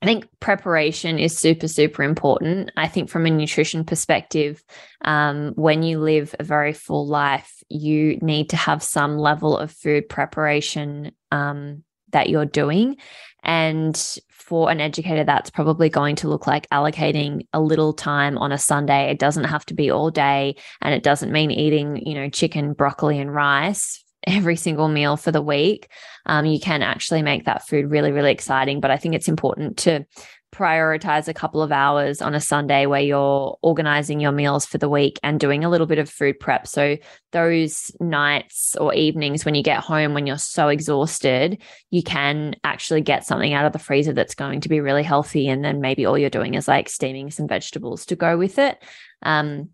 [0.02, 2.70] I think preparation is super, super important.
[2.76, 4.62] I think from a nutrition perspective,
[5.02, 9.70] um, when you live a very full life, you need to have some level of
[9.70, 12.96] food preparation um, that you're doing.
[13.42, 13.94] And
[14.30, 18.58] for an educator, that's probably going to look like allocating a little time on a
[18.58, 19.10] Sunday.
[19.10, 22.72] It doesn't have to be all day, and it doesn't mean eating, you know, chicken,
[22.72, 25.88] broccoli, and rice every single meal for the week.
[26.26, 28.80] Um, you can actually make that food really, really exciting.
[28.80, 30.06] But I think it's important to
[30.54, 34.88] prioritize a couple of hours on a Sunday where you're organizing your meals for the
[34.88, 36.66] week and doing a little bit of food prep.
[36.66, 36.96] So,
[37.32, 43.00] those nights or evenings when you get home, when you're so exhausted, you can actually
[43.00, 45.48] get something out of the freezer that's going to be really healthy.
[45.48, 48.82] And then maybe all you're doing is like steaming some vegetables to go with it.
[49.22, 49.70] Um,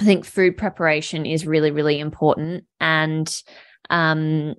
[0.00, 2.64] I think food preparation is really, really important.
[2.80, 3.42] And
[3.90, 4.54] um,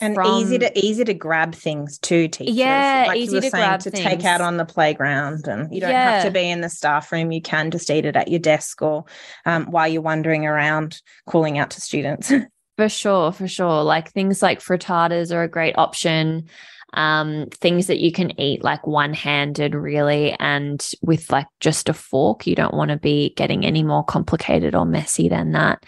[0.00, 3.80] and from, easy to easy to grab things too teachers yeah like easy to grab
[3.80, 4.04] to things.
[4.04, 6.16] take out on the playground and you don't yeah.
[6.16, 8.82] have to be in the staff room you can just eat it at your desk
[8.82, 9.04] or
[9.46, 12.32] um, while you're wandering around calling out to students
[12.76, 16.46] for sure for sure like things like frittatas are a great option
[16.94, 21.94] um, things that you can eat like one handed, really, and with like just a
[21.94, 22.46] fork.
[22.46, 25.84] You don't want to be getting any more complicated or messy than that.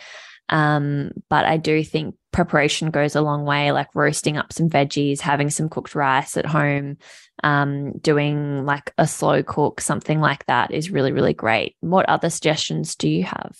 [0.51, 5.18] Um, but I do think preparation goes a long way, like roasting up some veggies,
[5.18, 6.96] having some cooked rice at home,
[7.42, 11.74] um, doing like a slow cook, something like that is really, really great.
[11.81, 13.57] What other suggestions do you have?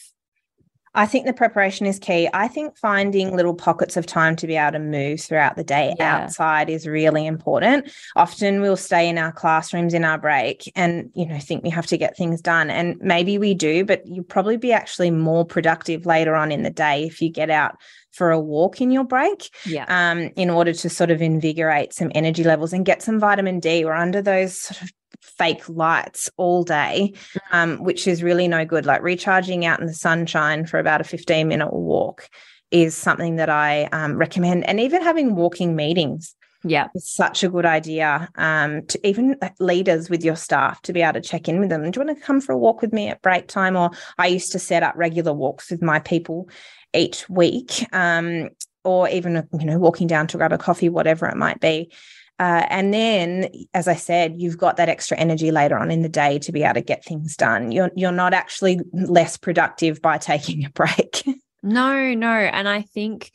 [0.95, 2.29] I think the preparation is key.
[2.33, 5.95] I think finding little pockets of time to be able to move throughout the day
[5.99, 6.17] yeah.
[6.17, 7.91] outside is really important.
[8.17, 11.87] Often we'll stay in our classrooms in our break and, you know, think we have
[11.87, 12.71] to get things done.
[12.71, 16.71] And maybe we do, but you'll probably be actually more productive later on in the
[16.71, 17.77] day if you get out
[18.13, 19.85] for a walk in your break yeah.
[19.89, 23.85] um, in order to sort of invigorate some energy levels and get some vitamin D.
[23.85, 24.93] We're under those sort of
[25.39, 27.41] fake lights all day, mm.
[27.53, 28.85] um, which is really no good.
[28.85, 32.29] Like recharging out in the sunshine for about a 15 minute walk
[32.71, 34.69] is something that I um, recommend.
[34.69, 36.35] And even having walking meetings.
[36.65, 36.89] Yeah.
[36.95, 38.29] It's such a good idea.
[38.35, 41.89] Um, to even leaders with your staff to be able to check in with them.
[41.89, 43.77] Do you want to come for a walk with me at break time?
[43.77, 46.49] Or I used to set up regular walks with my people
[46.93, 47.87] each week.
[47.93, 48.51] Um,
[48.85, 51.91] or even you know walking down to grab a coffee whatever it might be
[52.39, 56.09] uh, and then, as I said, you've got that extra energy later on in the
[56.09, 57.73] day to be able to get things done.
[57.73, 61.23] You're you're not actually less productive by taking a break.
[61.63, 63.33] no, no, and I think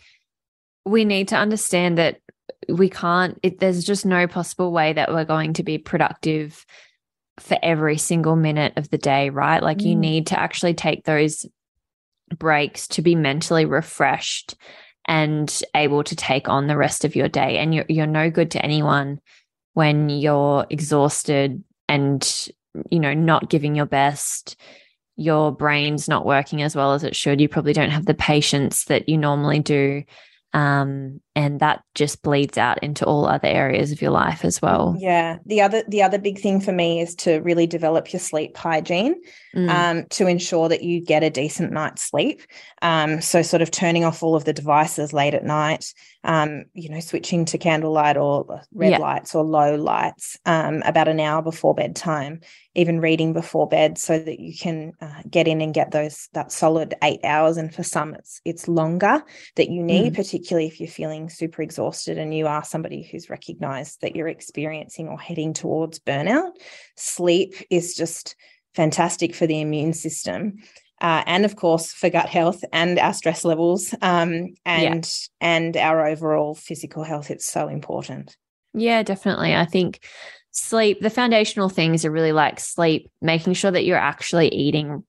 [0.85, 2.19] we need to understand that
[2.69, 3.37] we can't.
[3.43, 6.65] It, there's just no possible way that we're going to be productive
[7.39, 9.61] for every single minute of the day, right?
[9.61, 9.87] Like mm.
[9.87, 11.45] you need to actually take those
[12.37, 14.55] breaks to be mentally refreshed
[15.05, 17.57] and able to take on the rest of your day.
[17.57, 19.19] And you're, you're no good to anyone
[19.73, 22.47] when you're exhausted and,
[22.89, 24.55] you know, not giving your best.
[25.15, 27.41] Your brain's not working as well as it should.
[27.41, 30.03] You probably don't have the patience that you normally do.
[30.53, 34.95] Um, and that just bleeds out into all other areas of your life as well.
[34.99, 35.37] Yeah.
[35.47, 39.15] The other the other big thing for me is to really develop your sleep hygiene
[39.55, 39.69] mm.
[39.69, 42.41] um, to ensure that you get a decent night's sleep.
[42.83, 45.91] Um, so sort of turning off all of the devices late at night,
[46.23, 48.97] um, you know, switching to candlelight or red yeah.
[48.97, 52.39] lights or low lights um, about an hour before bedtime,
[52.75, 56.51] even reading before bed so that you can uh, get in and get those that
[56.51, 57.57] solid eight hours.
[57.57, 59.23] And for some, it's it's longer
[59.55, 60.15] that you need, mm.
[60.15, 65.09] particularly if you're feeling super exhausted and you are somebody who's recognized that you're experiencing
[65.09, 66.51] or heading towards burnout.
[66.95, 68.35] Sleep is just
[68.75, 70.57] fantastic for the immune system
[71.01, 75.47] uh, and of course for gut health and our stress levels um, and yeah.
[75.47, 78.37] and our overall physical health it's so important
[78.73, 80.05] yeah definitely i think
[80.51, 85.03] sleep the foundational things are really like sleep making sure that you're actually eating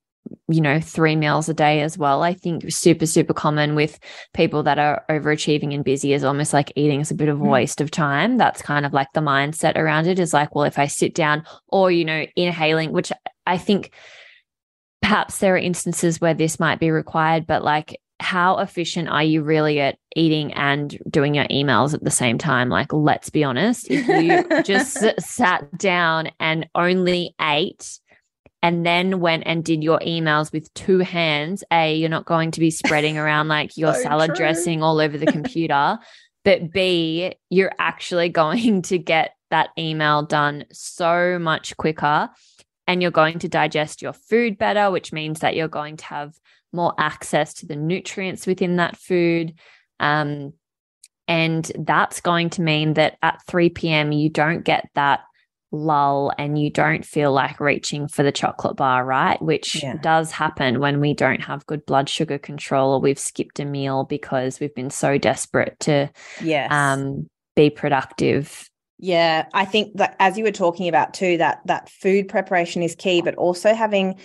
[0.48, 3.98] you know three meals a day as well i think super super common with
[4.32, 7.44] people that are overachieving and busy is almost like eating is a bit of a
[7.44, 7.50] mm.
[7.50, 10.78] waste of time that's kind of like the mindset around it is like well if
[10.78, 13.12] i sit down or you know inhaling which
[13.46, 13.90] i think
[15.04, 19.42] perhaps there are instances where this might be required, but like, how efficient are you
[19.42, 22.70] really at eating and doing your emails at the same time?
[22.70, 28.00] Like, let's be honest, if you just sat down and only ate
[28.62, 32.60] and then went and did your emails with two hands, A, you're not going to
[32.60, 34.36] be spreading around like your so salad true.
[34.36, 35.98] dressing all over the computer.
[36.46, 42.30] but B, you're actually going to get that email done so much quicker
[42.86, 46.34] and you're going to digest your food better, which means that you're going to have
[46.72, 49.54] more access to the nutrients within that food.
[50.00, 50.52] Um,
[51.26, 55.20] and that's going to mean that at 3 p.m., you don't get that
[55.74, 59.40] lull and you don't feel like reaching for the chocolate bar, right?
[59.40, 59.96] Which yeah.
[59.96, 64.04] does happen when we don't have good blood sugar control or we've skipped a meal
[64.04, 66.10] because we've been so desperate to
[66.42, 66.70] yes.
[66.70, 68.68] um, be productive
[69.04, 72.94] yeah, I think that as you were talking about too, that that food preparation is
[72.94, 74.18] key, but also having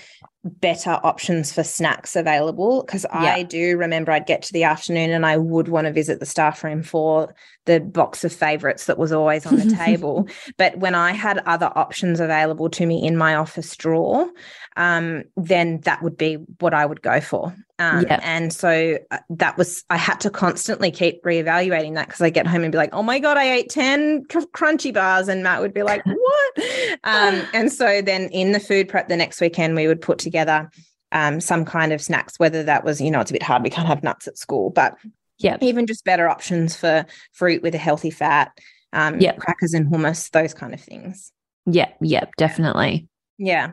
[0.46, 3.34] better options for snacks available because yeah.
[3.34, 6.26] I do remember I'd get to the afternoon and I would want to visit the
[6.26, 10.30] staff room for the box of favorites that was always on the table.
[10.56, 14.30] But when I had other options available to me in my office drawer,
[14.78, 17.54] um, then that would be what I would go for.
[17.80, 18.20] Um, yeah.
[18.22, 22.46] And so uh, that was, I had to constantly keep reevaluating that because I get
[22.46, 25.30] home and be like, oh my God, I ate 10 cr- crunchy bars.
[25.30, 27.00] And Matt would be like, what?
[27.06, 30.70] um, and so then in the food prep the next weekend, we would put together
[31.13, 33.63] um, some kind of snacks, whether that was, you know, it's a bit hard.
[33.63, 34.98] We can't have nuts at school, but
[35.38, 38.51] yeah, even just better options for fruit with a healthy fat,
[38.91, 41.32] um, yeah, crackers and hummus, those kind of things.
[41.66, 43.08] Yeah, yeah, definitely.
[43.38, 43.72] Yeah.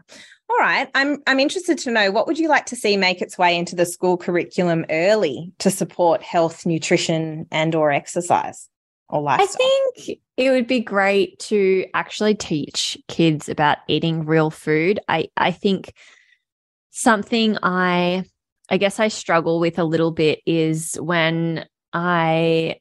[0.48, 0.88] All right.
[0.94, 3.74] I'm I'm interested to know what would you like to see make its way into
[3.74, 8.68] the school curriculum early to support health, nutrition, and or exercise
[9.08, 9.66] or lifestyle?
[9.66, 15.00] I think it would be great to actually teach kids about eating real food.
[15.08, 15.92] I I think
[16.90, 18.24] something I
[18.68, 22.76] I guess I struggle with a little bit is when I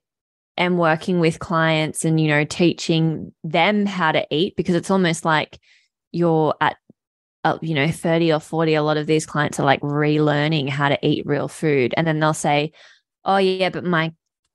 [0.57, 5.25] am working with clients and you know teaching them how to eat because it's almost
[5.25, 5.59] like
[6.11, 6.77] you're at
[7.45, 10.89] uh, you know 30 or 40 a lot of these clients are like relearning how
[10.89, 11.93] to eat real food.
[11.95, 12.73] And then they'll say
[13.23, 14.11] oh yeah but my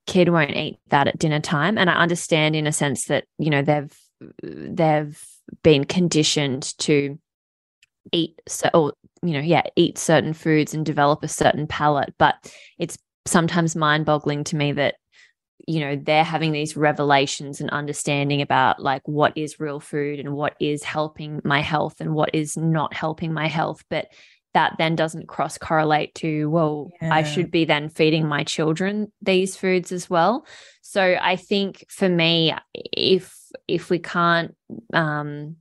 [0.06, 1.78] kid won't eat that at dinner time.
[1.78, 3.96] And i understand in a sense that you know they've
[4.42, 5.24] they've
[5.62, 7.18] been conditioned to
[8.12, 12.12] eat so or you know yeah eat certain foods and develop a certain palate.
[12.18, 14.96] But it's sometimes mind boggling to me that
[15.66, 20.34] you know they're having these revelations and understanding about like what is real food and
[20.34, 24.08] what is helping my health and what is not helping my health but
[24.52, 27.14] that then doesn't cross correlate to well yeah.
[27.14, 30.44] i should be then feeding my children these foods as well
[30.82, 33.34] so i think for me if
[33.68, 34.56] if we can't
[34.92, 35.56] um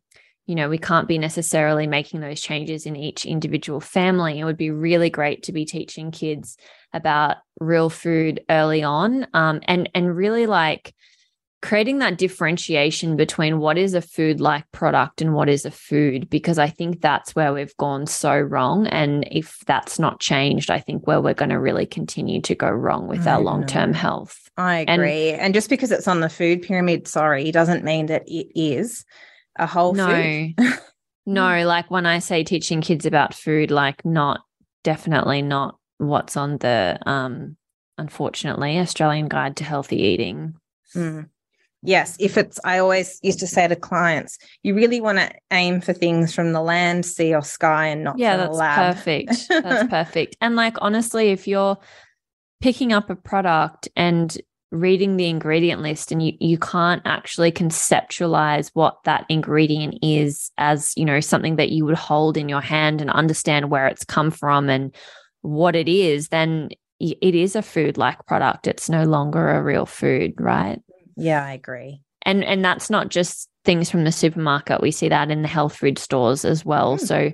[0.50, 4.40] you know we can't be necessarily making those changes in each individual family.
[4.40, 6.58] It would be really great to be teaching kids
[6.92, 10.94] about real food early on um and and really like
[11.62, 16.30] creating that differentiation between what is a food like product and what is a food
[16.30, 20.80] because i think that's where we've gone so wrong and if that's not changed i
[20.80, 24.50] think where we're going to really continue to go wrong with I our long-term health.
[24.58, 25.32] I agree.
[25.32, 29.06] And, and, just because it's on the food pyramid sorry doesn't mean that it is
[29.60, 30.80] a whole no food.
[31.26, 34.42] no like when i say teaching kids about food like not
[34.84, 37.56] definitely not what's on the um
[37.98, 40.56] unfortunately australian guide to healthy eating
[40.96, 41.28] mm
[41.82, 45.82] yes, if it's, I always used to say to clients, you really want to aim
[45.82, 49.48] for things from the land, sea, or sky, and not yeah, that's perfect.
[49.50, 50.38] That's perfect.
[50.42, 51.78] And like honestly, if you're
[52.62, 54.38] picking up a product and
[54.72, 60.94] reading the ingredient list and you you can't actually conceptualize what that ingredient is as
[60.96, 64.30] you know something that you would hold in your hand and understand where it's come
[64.30, 64.96] from and
[65.42, 69.88] what it is then it is a food like product it's no longer a real
[69.88, 70.80] food right
[71.20, 72.02] yeah, I agree.
[72.24, 74.82] And and that's not just things from the supermarket.
[74.82, 76.98] We see that in the health food stores as well.
[76.98, 77.00] Mm.
[77.02, 77.34] So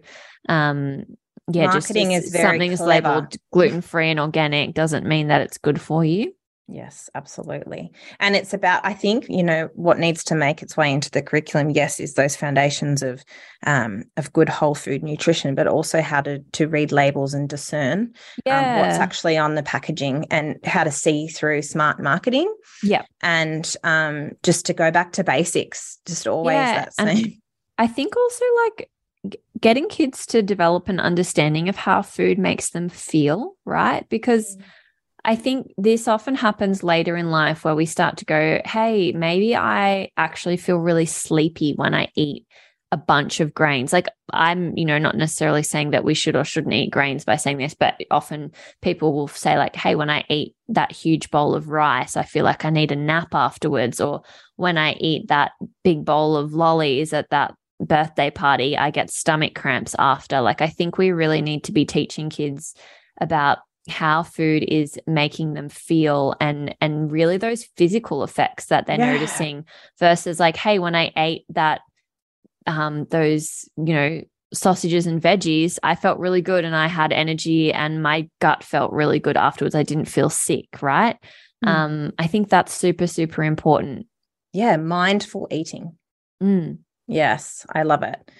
[0.49, 1.05] um
[1.51, 5.41] yeah, marketing just is very something is labeled gluten free and organic doesn't mean that
[5.41, 6.33] it's good for you.
[6.67, 7.91] Yes, absolutely.
[8.19, 11.21] And it's about, I think, you know, what needs to make its way into the
[11.21, 13.23] curriculum, yes, is those foundations of
[13.67, 18.13] um, of good whole food nutrition, but also how to to read labels and discern
[18.47, 18.77] yeah.
[18.77, 22.51] um, what's actually on the packaging and how to see through smart marketing.
[22.81, 23.03] Yeah.
[23.21, 26.73] And um, just to go back to basics, just always yeah.
[26.73, 27.41] that same.
[27.77, 28.89] I think also like
[29.61, 34.09] getting kids to develop an understanding of how food makes them feel, right?
[34.09, 34.63] Because mm
[35.25, 39.55] I think this often happens later in life where we start to go, hey, maybe
[39.55, 42.45] I actually feel really sleepy when I eat
[42.91, 43.91] a bunch of grains.
[43.91, 47.37] Like I'm, you know, not necessarily saying that we should or shouldn't eat grains by
[47.37, 48.51] saying this, but often
[48.83, 52.45] people will say, like, hey, when I eat that huge bowl of rice, I feel
[52.45, 53.99] like I need a nap afterwards.
[53.99, 54.21] Or
[54.57, 55.53] when I eat that
[55.83, 60.39] big bowl of lollies at that birthday party, I get stomach cramps after.
[60.39, 62.75] Like, I think we really need to be teaching kids
[63.19, 63.57] about
[63.87, 69.13] how food is making them feel and and really those physical effects that they're yeah.
[69.13, 69.65] noticing
[69.99, 71.81] versus like hey when i ate that
[72.65, 74.21] um those you know
[74.53, 78.91] sausages and veggies i felt really good and i had energy and my gut felt
[78.91, 81.17] really good afterwards i didn't feel sick right
[81.63, 81.67] mm.
[81.67, 84.07] um i think that's super super important
[84.51, 85.95] yeah mindful eating
[86.41, 86.77] mm.
[87.07, 88.31] yes i love it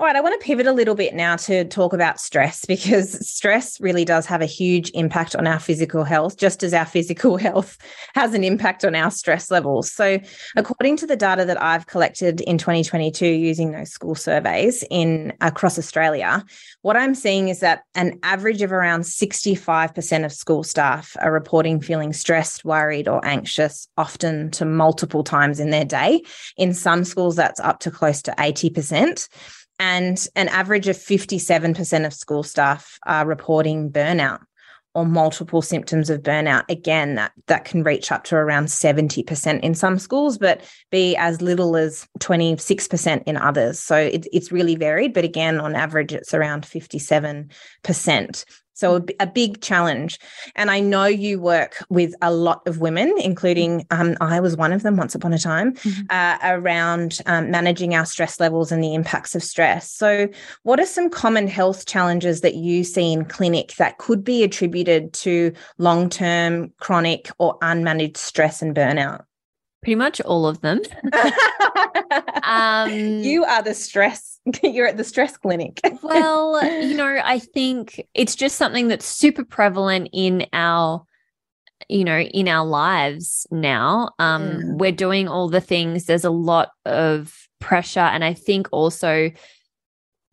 [0.00, 3.28] all right, I want to pivot a little bit now to talk about stress because
[3.28, 7.36] stress really does have a huge impact on our physical health, just as our physical
[7.48, 7.76] health
[8.14, 9.90] has an impact on our stress levels.
[9.90, 10.20] So,
[10.54, 15.80] according to the data that I've collected in 2022 using those school surveys in across
[15.80, 16.44] Australia,
[16.82, 21.80] what I'm seeing is that an average of around 65% of school staff are reporting
[21.80, 26.22] feeling stressed, worried, or anxious, often to multiple times in their day.
[26.56, 29.28] In some schools, that's up to close to 80%
[29.78, 34.40] and an average of 57% of school staff are reporting burnout
[34.94, 36.64] or multiple symptoms of burnout.
[36.68, 41.40] Again that that can reach up to around 70% in some schools but be as
[41.40, 43.78] little as 26% in others.
[43.78, 48.44] So it, it's really varied but again on average it's around 57%
[48.78, 50.20] so a, a, big challenge.
[50.54, 54.72] And I know you work with a lot of women, including um, I was one
[54.72, 56.02] of them once upon a time, mm-hmm.
[56.10, 59.90] uh, around um, managing our stress levels and the impacts of stress.
[59.90, 60.28] So,
[60.62, 65.12] what are some common health challenges that you see in clinic that could be attributed
[65.14, 69.24] to long term, chronic, or unmanaged stress and burnout?
[69.82, 70.80] Pretty much all of them.
[72.42, 72.90] um,
[73.22, 74.40] you are the stress.
[74.62, 75.80] You're at the stress clinic.
[76.02, 81.04] well, you know, I think it's just something that's super prevalent in our
[81.88, 84.78] you know in our lives now um mm.
[84.78, 89.30] we're doing all the things there's a lot of pressure and i think also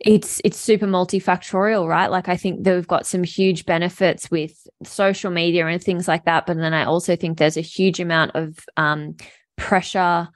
[0.05, 2.11] it's it's super multifactorial right?
[2.11, 6.25] Like i think that we've got some huge benefits with social media and things like
[6.25, 9.15] that but then i also think there's a huge amount of um
[9.57, 10.29] pressure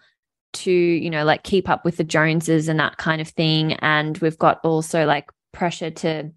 [0.51, 3.73] to you know like keep up with the joneses and that kind of thing.
[3.73, 6.31] And we've got also like pressure to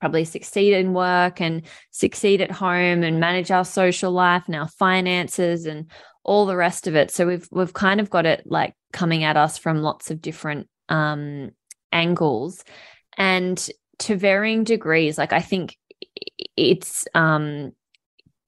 [0.00, 4.68] probably succeed in work and succeed at home and manage our social life and our
[4.68, 5.90] finances and
[6.24, 7.10] all the rest of it.
[7.10, 10.68] So we've we've kind of got it like coming at us from lots of different
[10.88, 11.50] um
[11.92, 12.64] angles
[13.16, 13.68] and
[13.98, 15.76] to varying degrees like i think
[16.56, 17.72] it's um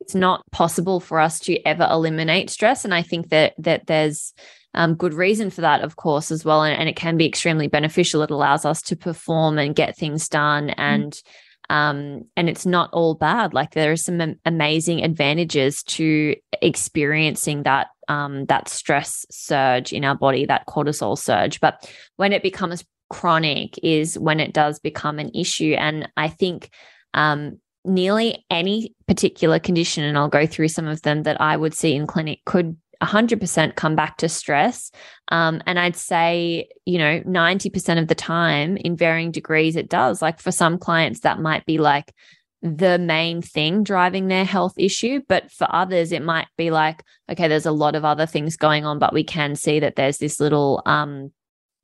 [0.01, 4.33] it's not possible for us to ever eliminate stress and i think that that there's
[4.75, 7.69] um, good reason for that of course as well and, and, it can be extremely
[7.69, 10.81] beneficial it allows us to perform and get things done mm-hmm.
[10.81, 11.23] and mm.
[11.71, 13.55] Um, and it's not all bad.
[13.55, 20.15] Like there are some amazing advantages to experiencing that um, that stress surge in our
[20.15, 21.61] body, that cortisol surge.
[21.61, 25.75] But when it becomes chronic, is when it does become an issue.
[25.79, 26.71] And I think
[27.15, 31.75] um, nearly any particular condition, and I'll go through some of them that I would
[31.75, 34.91] see in clinic, could 100% come back to stress.
[35.29, 40.23] Um, and I'd say, you know, 90% of the time in varying degrees, it does.
[40.23, 42.13] Like for some clients, that might be like
[42.63, 45.21] the main thing driving their health issue.
[45.29, 48.85] But for others, it might be like, okay, there's a lot of other things going
[48.85, 51.33] on, but we can see that there's this little, um,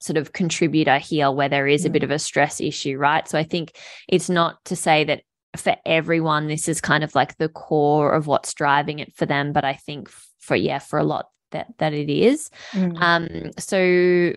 [0.00, 2.06] sort of contributor here where there is a bit mm.
[2.06, 3.26] of a stress issue, right?
[3.28, 3.76] So I think
[4.08, 5.22] it's not to say that
[5.56, 9.52] for everyone, this is kind of like the core of what's driving it for them.
[9.52, 12.96] But I think for yeah for a lot that that it is mm.
[13.00, 14.32] um so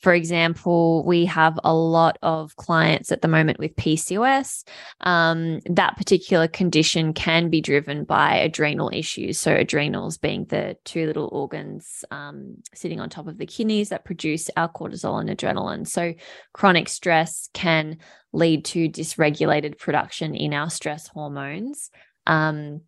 [0.00, 4.64] for example, we have a lot of clients at the moment with PCOS.
[5.00, 9.38] Um, that particular condition can be driven by adrenal issues.
[9.38, 14.04] So, adrenals being the two little organs um, sitting on top of the kidneys that
[14.04, 15.86] produce our cortisol and adrenaline.
[15.86, 16.14] So,
[16.54, 17.98] chronic stress can
[18.32, 21.90] lead to dysregulated production in our stress hormones.
[22.26, 22.82] Um,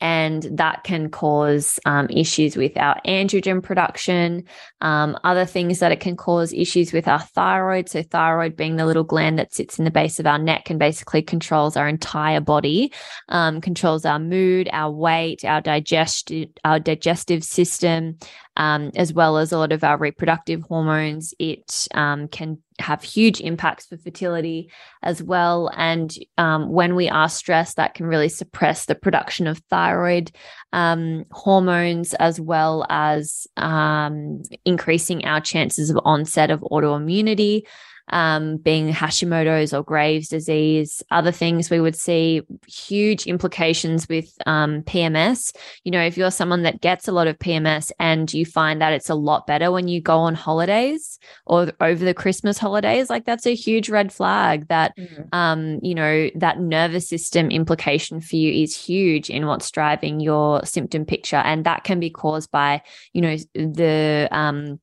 [0.00, 4.44] and that can cause um, issues with our androgen production.
[4.80, 7.88] Um, other things that it can cause issues with our thyroid.
[7.88, 10.78] So, thyroid being the little gland that sits in the base of our neck and
[10.78, 12.92] basically controls our entire body,
[13.28, 18.18] um, controls our mood, our weight, our digestive, our digestive system,
[18.56, 21.32] um, as well as a lot of our reproductive hormones.
[21.38, 24.70] It um, can have huge impacts for fertility
[25.02, 25.70] as well.
[25.76, 30.30] And um, when we are stressed, that can really suppress the production of thyroid
[30.72, 37.62] um, hormones, as well as um, increasing our chances of onset of autoimmunity
[38.08, 44.82] um, being Hashimoto's or Graves' disease, other things we would see huge implications with um,
[44.82, 45.56] PMS.
[45.84, 48.92] You know, if you're someone that gets a lot of PMS and you find that
[48.92, 53.24] it's a lot better when you go on holidays or over the Christmas holidays, like
[53.24, 55.22] that's a huge red flag that, mm-hmm.
[55.32, 60.64] um, you know, that nervous system implication for you is huge in what's driving your
[60.64, 61.36] symptom picture.
[61.36, 62.82] And that can be caused by,
[63.12, 64.80] you know, the, um,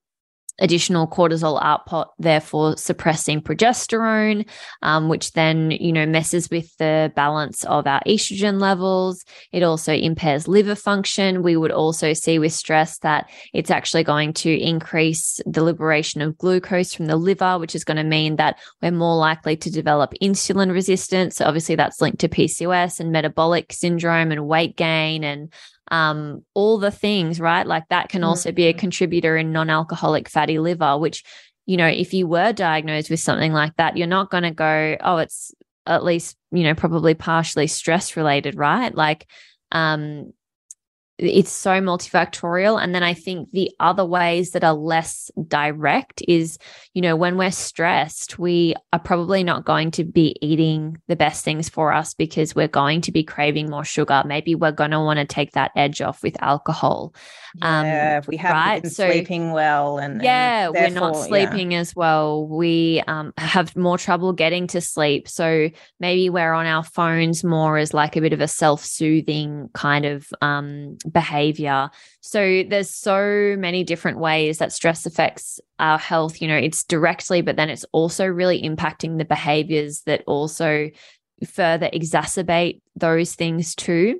[0.60, 4.48] additional cortisol output, therefore suppressing progesterone,
[4.82, 9.24] um, which then, you know, messes with the balance of our estrogen levels.
[9.52, 11.44] It also impairs liver function.
[11.44, 16.38] We would also see with stress that it's actually going to increase the liberation of
[16.38, 20.14] glucose from the liver, which is going to mean that we're more likely to develop
[20.22, 21.38] insulin resistance.
[21.38, 25.52] So obviously that's linked to PCOS and metabolic syndrome and weight gain and
[25.94, 27.68] um, all the things, right?
[27.68, 28.80] Like that can also be a mm-hmm.
[28.80, 31.24] contributor in non alcoholic fatty liver, which,
[31.68, 34.98] you know, if you were diagnosed with something like that, you're not going to go,
[35.02, 35.54] oh, it's
[35.86, 38.94] at least, you know, probably partially stress related, right?
[38.96, 39.28] Like,
[39.72, 40.34] um,
[41.24, 46.58] it's so multifactorial and then i think the other ways that are less direct is
[46.94, 51.44] you know when we're stressed we are probably not going to be eating the best
[51.44, 55.00] things for us because we're going to be craving more sugar maybe we're going to
[55.00, 57.14] want to take that edge off with alcohol
[57.62, 58.82] um, yeah, we haven't right?
[58.82, 61.80] been so, sleeping well, and yeah, and we're not sleeping yeah.
[61.80, 62.48] as well.
[62.48, 65.70] We um, have more trouble getting to sleep, so
[66.00, 70.28] maybe we're on our phones more as like a bit of a self-soothing kind of
[70.42, 71.90] um, behavior.
[72.22, 76.42] So there's so many different ways that stress affects our health.
[76.42, 80.90] You know, it's directly, but then it's also really impacting the behaviors that also
[81.46, 84.20] further exacerbate those things too.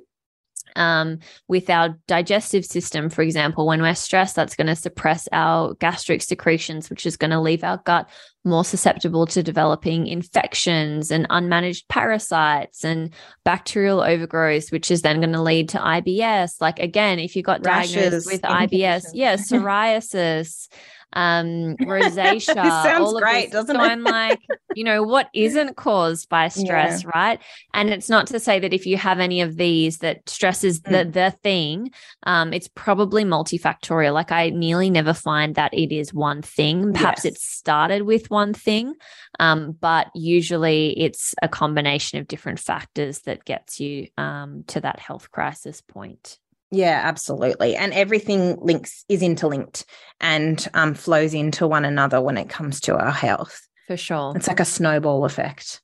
[0.76, 5.74] Um, with our digestive system, for example, when we're stressed, that's going to suppress our
[5.74, 8.08] gastric secretions, which is going to leave our gut
[8.44, 15.32] more susceptible to developing infections and unmanaged parasites and bacterial overgrowth, which is then going
[15.32, 16.60] to lead to IBS.
[16.60, 20.68] Like, again, if you got Rashes, diagnosed with IBS, yeah, psoriasis,
[21.14, 22.54] um, rosacea.
[22.54, 23.86] this sounds great, doesn't so it?
[23.86, 24.40] I'm like,
[24.74, 27.10] you know, what isn't caused by stress, yeah.
[27.14, 27.40] right?
[27.72, 30.82] And it's not to say that if you have any of these, that stress is
[30.82, 31.12] the mm.
[31.12, 31.90] the thing.
[32.24, 34.12] Um, it's probably multifactorial.
[34.12, 36.92] Like I nearly never find that it is one thing.
[36.92, 37.34] Perhaps yes.
[37.34, 38.94] it started with one thing,
[39.40, 44.98] um, but usually it's a combination of different factors that gets you um, to that
[44.98, 46.38] health crisis point.
[46.70, 47.76] Yeah, absolutely.
[47.76, 49.84] And everything links is interlinked
[50.20, 53.60] and um, flows into one another when it comes to our health.
[53.86, 54.32] For sure.
[54.36, 55.80] It's like a snowball effect.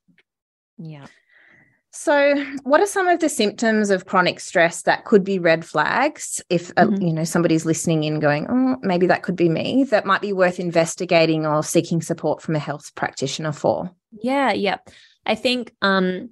[0.77, 1.05] Yeah.
[1.93, 6.41] So, what are some of the symptoms of chronic stress that could be red flags
[6.49, 7.01] if uh, mm-hmm.
[7.01, 10.31] you know somebody's listening in going, "Oh, maybe that could be me." That might be
[10.31, 13.91] worth investigating or seeking support from a health practitioner for.
[14.23, 14.77] Yeah, yeah.
[15.25, 16.29] I think um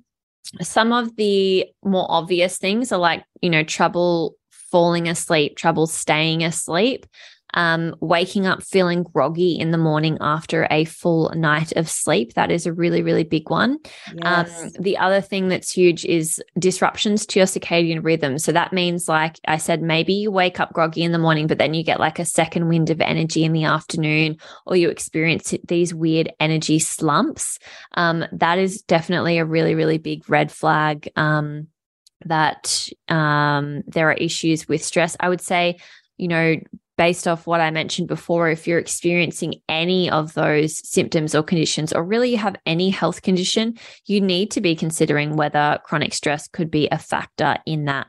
[0.62, 4.36] some of the more obvious things are like, you know, trouble
[4.72, 7.06] falling asleep, trouble staying asleep,
[7.54, 12.34] um, waking up feeling groggy in the morning after a full night of sleep.
[12.34, 13.80] That is a really, really big one.
[14.24, 14.64] Um, yes.
[14.64, 18.38] Um, the other thing that's huge is disruptions to your circadian rhythm.
[18.38, 21.58] So that means, like I said, maybe you wake up groggy in the morning, but
[21.58, 25.54] then you get like a second wind of energy in the afternoon, or you experience
[25.68, 27.58] these weird energy slumps.
[27.96, 31.10] Um, that is definitely a really, really big red flag.
[31.16, 31.68] Um,
[32.26, 35.16] that um, there are issues with stress.
[35.20, 35.78] I would say,
[36.18, 36.58] you know,
[36.98, 41.94] based off what I mentioned before, if you're experiencing any of those symptoms or conditions,
[41.94, 46.50] or really you have any health condition, you need to be considering whether chronic stress
[46.50, 48.08] could be a factor in that.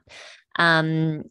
[0.57, 1.23] Um,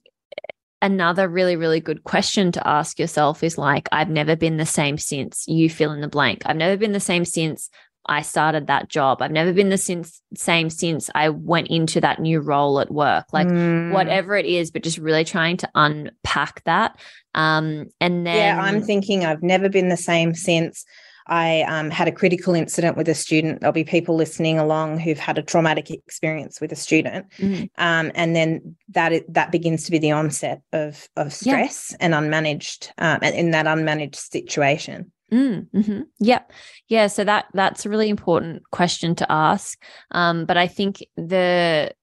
[0.82, 4.98] another really, really good question to ask yourself is like, I've never been the same
[4.98, 6.44] since you fill in the blank.
[6.46, 7.70] I've never been the same since
[8.10, 9.22] I started that job.
[9.22, 13.28] I've never been the since, same since I went into that new role at work.
[13.32, 13.94] Like mm.
[13.94, 17.00] whatever it is, but just really trying to unpack that.
[17.36, 20.86] Um, and then yeah, I'm thinking I've never been the same since.
[21.28, 23.60] I um, had a critical incident with a student.
[23.60, 27.70] There'll be people listening along who've had a traumatic experience with a student, mm.
[27.78, 31.98] um, and then that that begins to be the onset of of stress yeah.
[32.08, 35.12] and unmanaged um, in that unmanaged situation.
[35.32, 36.02] Mm, mm-hmm.
[36.20, 36.52] Yep.
[36.88, 37.08] Yeah.
[37.08, 39.82] So that that's a really important question to ask.
[40.12, 41.94] Um, but I think the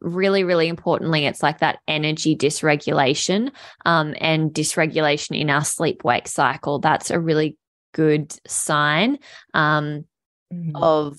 [0.00, 3.50] really, really importantly, it's like that energy dysregulation
[3.84, 6.78] um, and dysregulation in our sleep wake cycle.
[6.78, 7.56] That's a really
[7.92, 9.18] good sign
[9.54, 10.04] um,
[10.52, 10.76] mm-hmm.
[10.76, 11.18] of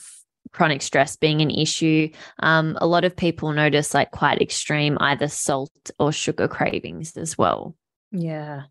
[0.52, 2.10] chronic stress being an issue.
[2.40, 7.38] Um, a lot of people notice like quite extreme either salt or sugar cravings as
[7.38, 7.76] well.
[8.12, 8.64] Yeah.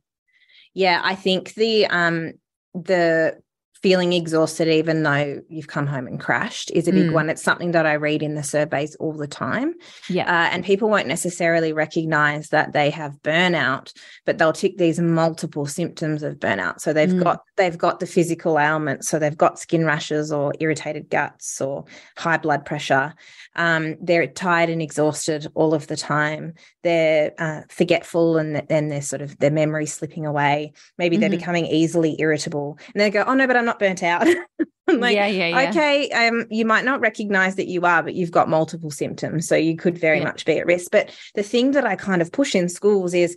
[0.74, 2.34] Yeah, I think the um
[2.74, 3.40] the
[3.82, 7.12] feeling exhausted even though you've come home and crashed is a big mm.
[7.12, 7.30] one.
[7.30, 9.74] It's something that i read in the surveys all the time
[10.08, 10.24] yeah.
[10.24, 13.92] uh, and people won't necessarily recognize that they have burnout
[14.26, 16.80] but they'll tick these multiple symptoms of burnout.
[16.80, 17.22] So they've mm.
[17.22, 21.84] got they've got the physical ailments so they've got skin rashes or irritated guts or
[22.16, 23.14] high blood pressure.
[23.56, 26.54] Um, they're tired and exhausted all of the time.
[26.82, 30.72] They're uh, forgetful and then they're sort of their memory slipping away.
[30.98, 31.20] Maybe mm-hmm.
[31.20, 32.78] they're becoming easily irritable.
[32.94, 34.26] And they go oh no but i'm not burnt out
[34.88, 35.70] like yeah, yeah, yeah.
[35.70, 39.54] okay um you might not recognize that you are but you've got multiple symptoms so
[39.54, 40.24] you could very yeah.
[40.24, 43.36] much be at risk but the thing that i kind of push in schools is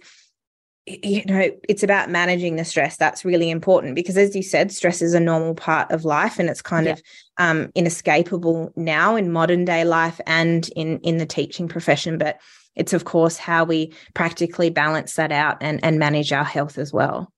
[0.85, 5.01] you know it's about managing the stress that's really important because as you said stress
[5.01, 6.93] is a normal part of life and it's kind yeah.
[6.93, 7.01] of
[7.37, 12.37] um, inescapable now in modern day life and in in the teaching profession but
[12.75, 16.91] it's of course how we practically balance that out and and manage our health as
[16.91, 17.32] well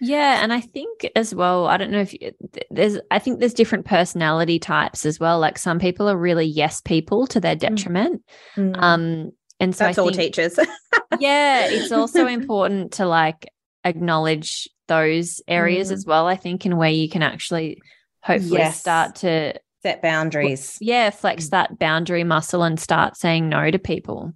[0.00, 2.32] yeah, and I think as well, I don't know if you,
[2.70, 5.38] there's I think there's different personality types as well.
[5.38, 7.60] Like some people are really yes people to their mm.
[7.60, 8.22] detriment.
[8.56, 8.76] Mm.
[8.80, 10.58] Um and so that's I all teachers.
[11.18, 13.46] yeah, it's also important to like
[13.84, 15.94] acknowledge those areas mm.
[15.94, 17.80] as well, I think, in where you can actually
[18.22, 18.80] hopefully yes.
[18.80, 20.78] start to set boundaries.
[20.80, 21.50] Yeah, flex mm.
[21.50, 24.34] that boundary muscle and start saying no to people.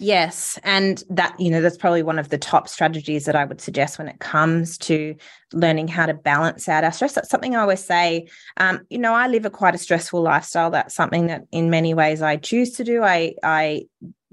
[0.00, 0.58] Yes.
[0.62, 3.98] And that, you know, that's probably one of the top strategies that I would suggest
[3.98, 5.16] when it comes to
[5.52, 7.14] learning how to balance out our stress.
[7.14, 8.28] That's something I always say.
[8.58, 10.70] Um, you know, I live a quite a stressful lifestyle.
[10.70, 13.02] That's something that in many ways I choose to do.
[13.02, 13.86] I, I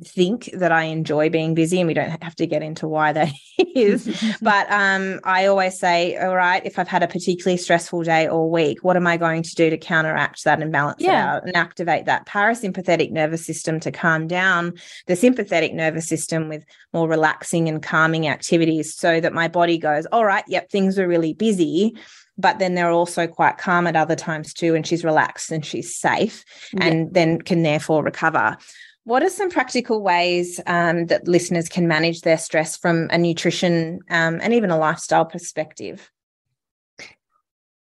[0.03, 3.31] think that I enjoy being busy, and we don't have to get into why that
[3.75, 4.35] is.
[4.41, 8.49] but um, I always say, all right, if I've had a particularly stressful day or
[8.49, 11.09] week, what am I going to do to counteract that and balance yeah.
[11.09, 14.73] it out and activate that parasympathetic nervous system to calm down
[15.07, 20.05] the sympathetic nervous system with more relaxing and calming activities so that my body goes,
[20.07, 21.95] all right, yep, things were really busy
[22.37, 25.95] but then they're also quite calm at other times too and she's relaxed and she's
[25.95, 26.43] safe
[26.73, 26.85] yeah.
[26.85, 28.57] and then can therefore recover
[29.05, 33.99] what are some practical ways um, that listeners can manage their stress from a nutrition
[34.09, 36.11] um, and even a lifestyle perspective?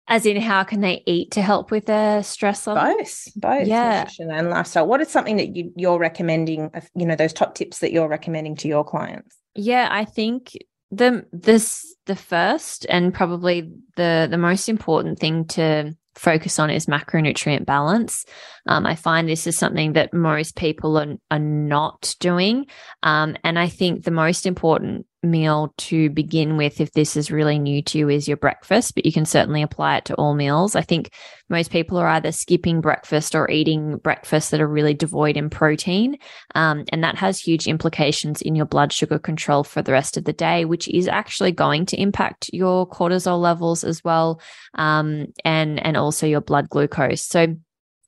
[0.08, 2.95] As in, how can they eat to help with their stress level?
[2.97, 3.99] Both, both yeah.
[3.99, 4.86] nutrition and lifestyle.
[4.86, 6.70] What is something that you, you're recommending?
[6.95, 9.36] You know, those top tips that you're recommending to your clients.
[9.56, 10.58] Yeah, I think
[10.91, 16.86] the this the first and probably the the most important thing to focus on is
[16.86, 18.26] macronutrient balance.
[18.68, 22.66] Um, I find this is something that most people are, are not doing.
[23.03, 27.59] Um, and I think the most important meal to begin with, if this is really
[27.59, 30.76] new to you, is your breakfast, but you can certainly apply it to all meals.
[30.76, 31.11] I think
[31.49, 36.17] most people are either skipping breakfast or eating breakfasts that are really devoid in protein.
[36.55, 40.26] Um, and that has huge implications in your blood sugar control for the rest of
[40.26, 44.41] the day, which is actually going to impact your cortisol levels as well.
[44.76, 47.21] Um, and, and also your blood glucose.
[47.21, 47.55] So,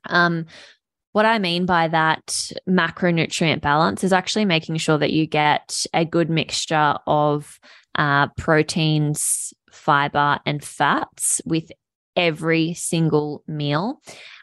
[0.09, 0.45] um,
[1.17, 6.05] what I mean by that macronutrient balance is actually making sure that you get a
[6.05, 7.59] good mixture of
[7.95, 11.71] uh, proteins, fiber, and fats with
[12.15, 13.99] every single meal.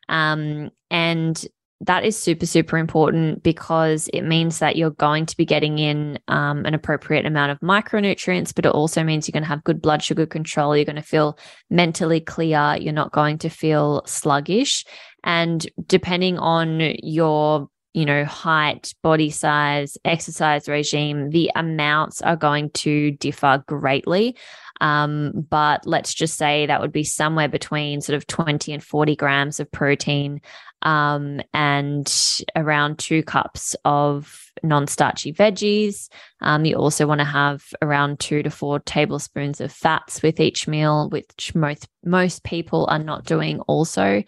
[0.09, 1.47] Um, and
[1.87, 6.19] that is super, super important because it means that you're going to be getting in
[6.29, 9.83] um, an appropriate amount of micronutrients, but it also means you're going to have good
[9.83, 10.77] blood sugar control.
[10.77, 11.39] You're going to feel
[11.71, 12.77] mentally clear.
[12.81, 14.85] You're not going to feel sluggish.
[15.25, 22.69] And depending on your you know, height, body size, exercise regime, the amounts are going
[22.71, 24.37] to differ greatly.
[24.81, 29.15] Um, but let's just say that would be somewhere between sort of 20 and 40
[29.15, 30.41] grams of protein
[30.85, 36.09] um, and around two cups of non starchy veggies.
[36.41, 40.69] Um, you also want to have around two to four tablespoons of fats with each
[40.69, 44.23] meal, which most, most people are not doing also.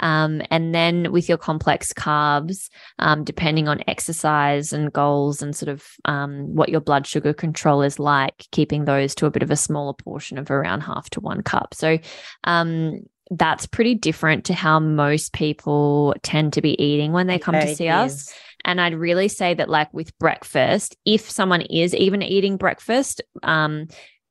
[0.00, 5.68] Um, and then with your complex carbs, um, depending on exercise and goals and sort
[5.68, 9.50] of um, what your blood sugar control is like, keeping those to a bit of
[9.50, 11.74] a smaller portion of around half to one cup.
[11.74, 11.98] So,
[12.44, 17.54] um, that's pretty different to how most people tend to be eating when they come
[17.54, 18.32] to see us.
[18.64, 23.86] And I'd really say that, like with breakfast, if someone is even eating breakfast, um,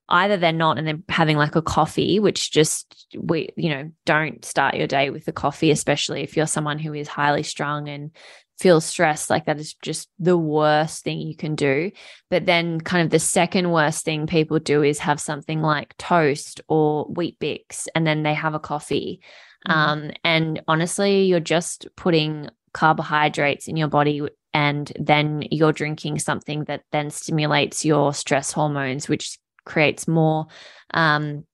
[0.10, 4.44] either they're not and they're having like a coffee, which just we, you know, don't
[4.44, 8.12] start your day with a coffee, especially if you're someone who is highly strung and
[8.60, 9.30] feels stressed.
[9.30, 11.92] Like that is just the worst thing you can do.
[12.30, 16.62] But then, kind of the second worst thing people do is have something like toast
[16.68, 19.22] or Weet-Bix, and then they have a coffee.
[19.68, 19.74] Mm.
[19.74, 24.22] Um, and honestly, you're just putting carbohydrates in your body
[24.54, 30.48] and then you're drinking something that then stimulates your stress hormones, which creates more
[30.94, 31.46] um,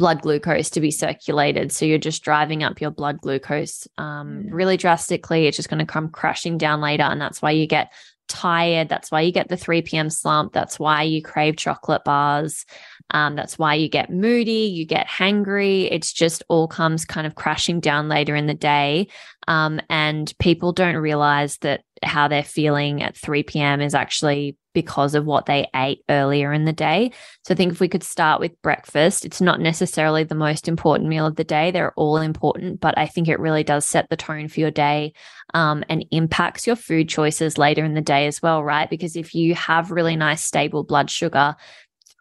[0.00, 1.70] blood glucose to be circulated.
[1.70, 4.48] So you're just driving up your blood glucose um, mm.
[4.50, 5.46] really drastically.
[5.46, 7.02] It's just going to come crashing down later.
[7.02, 7.92] And that's why you get
[8.26, 8.88] tired.
[8.88, 10.08] That's why you get the 3 p.m.
[10.08, 10.54] slump.
[10.54, 12.64] That's why you crave chocolate bars.
[13.10, 15.86] Um, that's why you get moody, you get hangry.
[15.90, 19.08] It's just all comes kind of crashing down later in the day.
[19.48, 23.80] Um, and people don't realize that how they're feeling at 3 p.m.
[23.80, 27.10] is actually because of what they ate earlier in the day.
[27.44, 31.08] So I think if we could start with breakfast, it's not necessarily the most important
[31.08, 31.70] meal of the day.
[31.70, 35.12] They're all important, but I think it really does set the tone for your day
[35.54, 38.88] um, and impacts your food choices later in the day as well, right?
[38.88, 41.56] Because if you have really nice, stable blood sugar,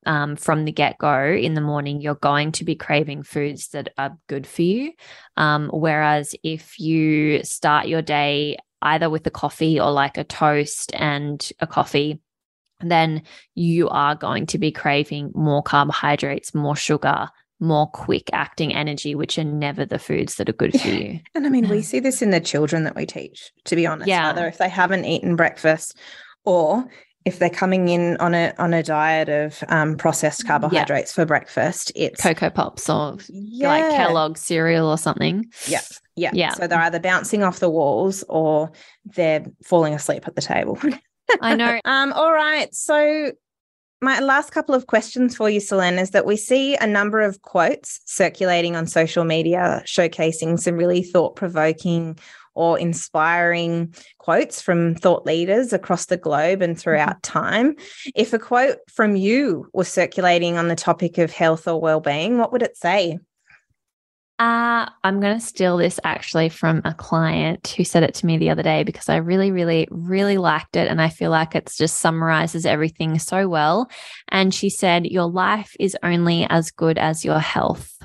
[0.05, 3.89] um, from the get go in the morning, you're going to be craving foods that
[3.97, 4.93] are good for you.
[5.35, 10.91] Um, whereas if you start your day either with a coffee or like a toast
[10.95, 12.19] and a coffee,
[12.81, 13.23] then
[13.55, 19.37] you are going to be craving more carbohydrates, more sugar, more quick acting energy, which
[19.37, 21.19] are never the foods that are good for you.
[21.35, 24.07] And I mean, we see this in the children that we teach, to be honest.
[24.07, 24.29] Yeah.
[24.29, 25.97] Either if they haven't eaten breakfast
[26.45, 26.85] or
[27.29, 31.15] if they're coming in on a on a diet of um, processed carbohydrates yeah.
[31.15, 33.67] for breakfast, it's Coco Pops or yeah.
[33.67, 35.45] like Kellogg's cereal or something.
[35.67, 35.81] Yeah,
[36.15, 36.53] yeah, yeah.
[36.53, 38.71] So they're either bouncing off the walls or
[39.05, 40.79] they're falling asleep at the table.
[41.41, 41.79] I know.
[41.85, 42.73] um, all right.
[42.73, 43.31] So
[44.01, 47.43] my last couple of questions for you, Solaine, is that we see a number of
[47.43, 52.17] quotes circulating on social media showcasing some really thought provoking
[52.59, 57.39] or inspiring quotes from thought leaders across the globe and throughout mm-hmm.
[57.39, 57.75] time.
[58.15, 62.51] If a quote from you was circulating on the topic of health or well-being, what
[62.51, 63.17] would it say?
[64.39, 68.37] Uh, I'm going to steal this actually from a client who said it to me
[68.37, 70.87] the other day because I really, really, really liked it.
[70.87, 73.89] And I feel like it just summarizes everything so well.
[74.29, 78.01] And she said, Your life is only as good as your health,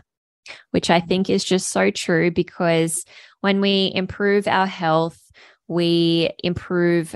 [0.73, 3.05] which I think is just so true because
[3.45, 5.21] when we improve our health,
[5.69, 7.15] we improve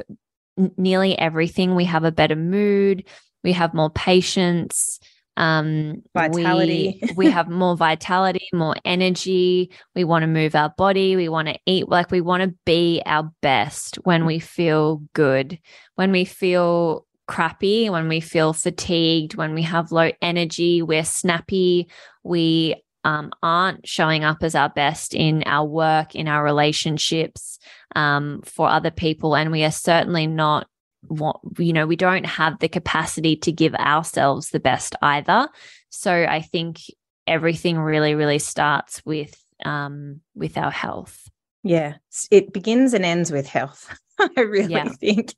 [0.77, 1.75] nearly everything.
[1.75, 3.05] We have a better mood,
[3.43, 5.01] we have more patience
[5.39, 7.01] um, vitality.
[7.01, 9.71] We, we have more vitality, more energy.
[9.95, 11.17] We want to move our body.
[11.17, 11.89] We want to eat.
[11.89, 15.59] Like we want to be our best when we feel good,
[15.95, 21.89] when we feel crappy, when we feel fatigued, when we have low energy, we're snappy,
[22.23, 27.59] we um, aren't showing up as our best in our work, in our relationships
[27.97, 29.35] um, for other people.
[29.35, 30.69] And we are certainly not
[31.07, 35.49] what you know we don't have the capacity to give ourselves the best either.
[35.91, 36.81] So i think
[37.27, 39.35] everything really really starts with
[39.65, 41.31] um with our health.
[41.63, 41.95] Yeah.
[42.31, 43.97] It begins and ends with health
[44.37, 44.89] i really yeah.
[44.89, 45.35] think.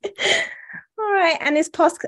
[0.98, 1.36] All right.
[1.40, 2.04] And this post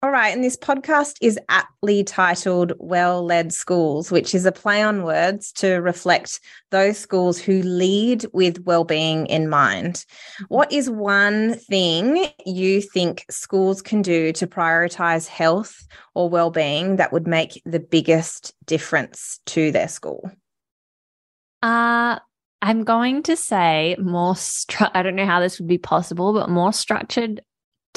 [0.00, 4.80] all right, and this podcast is aptly titled Well Led Schools, which is a play
[4.80, 6.38] on words to reflect
[6.70, 9.94] those schools who lead with well-being in mind.
[9.94, 10.44] Mm-hmm.
[10.54, 15.84] What is one thing you think schools can do to prioritize health
[16.14, 20.30] or well-being that would make the biggest difference to their school?
[21.60, 22.20] Uh
[22.60, 26.50] I'm going to say more stru- I don't know how this would be possible, but
[26.50, 27.40] more structured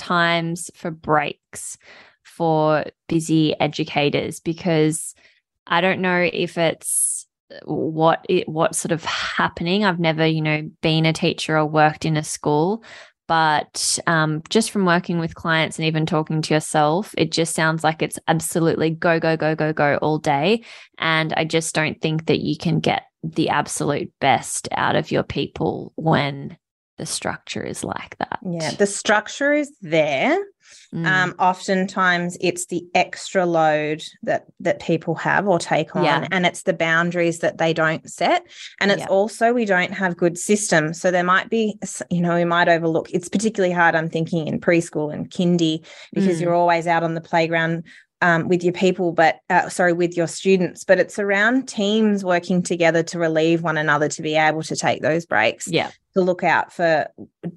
[0.01, 1.77] times for breaks
[2.23, 5.13] for busy educators because
[5.67, 7.27] I don't know if it's
[7.65, 9.85] what it what's sort of happening.
[9.85, 12.83] I've never, you know, been a teacher or worked in a school,
[13.27, 17.83] but um, just from working with clients and even talking to yourself, it just sounds
[17.83, 20.63] like it's absolutely go, go, go, go, go all day.
[20.97, 25.23] And I just don't think that you can get the absolute best out of your
[25.23, 26.57] people when
[27.01, 28.37] the structure is like that.
[28.45, 30.37] Yeah, the structure is there.
[30.93, 31.05] Mm.
[31.07, 36.27] Um, oftentimes it's the extra load that that people have or take on, yeah.
[36.31, 38.45] and it's the boundaries that they don't set.
[38.79, 39.07] And it's yeah.
[39.07, 41.01] also we don't have good systems.
[41.01, 41.79] So there might be,
[42.11, 43.09] you know, we might overlook.
[43.09, 43.95] It's particularly hard.
[43.95, 45.83] I'm thinking in preschool and kindy
[46.13, 46.41] because mm.
[46.41, 47.83] you're always out on the playground
[48.21, 52.61] um, with your people, but uh, sorry, with your students, but it's around teams working
[52.61, 55.67] together to relieve one another to be able to take those breaks.
[55.67, 55.91] Yeah.
[56.13, 57.07] To look out for,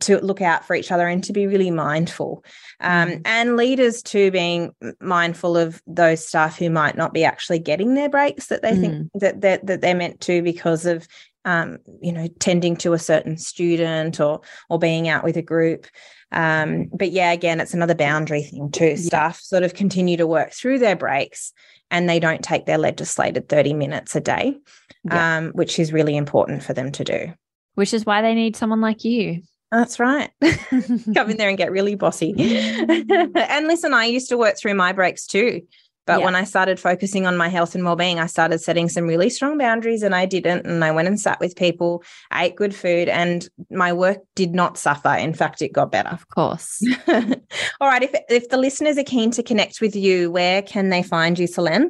[0.01, 2.45] to look out for each other and to be really mindful.
[2.79, 3.23] Um, mm.
[3.25, 8.09] And leaders too being mindful of those staff who might not be actually getting their
[8.09, 8.81] breaks that they mm.
[8.81, 11.09] think that, that, that they're meant to because of
[11.45, 15.87] um, you know, tending to a certain student or or being out with a group.
[16.33, 18.87] Um, but yeah, again, it's another boundary thing too.
[18.87, 18.97] Yeah.
[18.97, 21.53] Staff sort of continue to work through their breaks
[21.91, 24.59] and they don't take their legislated 30 minutes a day,
[25.05, 25.37] yeah.
[25.37, 27.33] um, which is really important for them to do.
[27.75, 29.43] Which is why they need someone like you.
[29.71, 30.31] That's right.
[30.41, 32.33] Come in there and get really bossy.
[32.39, 35.63] and listen, I used to work through my breaks too.
[36.07, 36.25] But yeah.
[36.25, 39.59] when I started focusing on my health and well-being, I started setting some really strong
[39.59, 40.67] boundaries and I didn't.
[40.67, 42.03] And I went and sat with people,
[42.33, 45.15] ate good food, and my work did not suffer.
[45.15, 46.11] In fact, it got better.
[46.11, 46.83] Of course.
[47.09, 48.03] All right.
[48.03, 51.47] If if the listeners are keen to connect with you, where can they find you,
[51.47, 51.89] Solaine?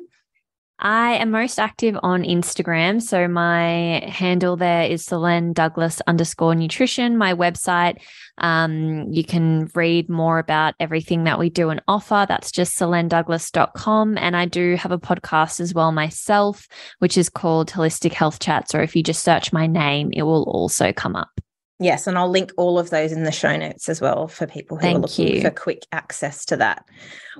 [0.79, 3.01] I am most active on Instagram.
[3.01, 7.17] So my handle there is Solaine Douglas underscore nutrition.
[7.17, 7.99] My website,
[8.39, 12.27] um, you can read more about everything that we do and offer.
[12.29, 14.19] That's just solainedouglas.com.
[14.19, 16.67] And I do have a podcast as well myself,
[16.99, 18.75] which is called Holistic Health Chats.
[18.75, 21.41] Or if you just search my name, it will also come up.
[21.85, 24.79] Yes, and I'll link all of those in the show notes as well for people
[24.79, 25.41] who thank are looking you.
[25.43, 26.89] for quick access to that.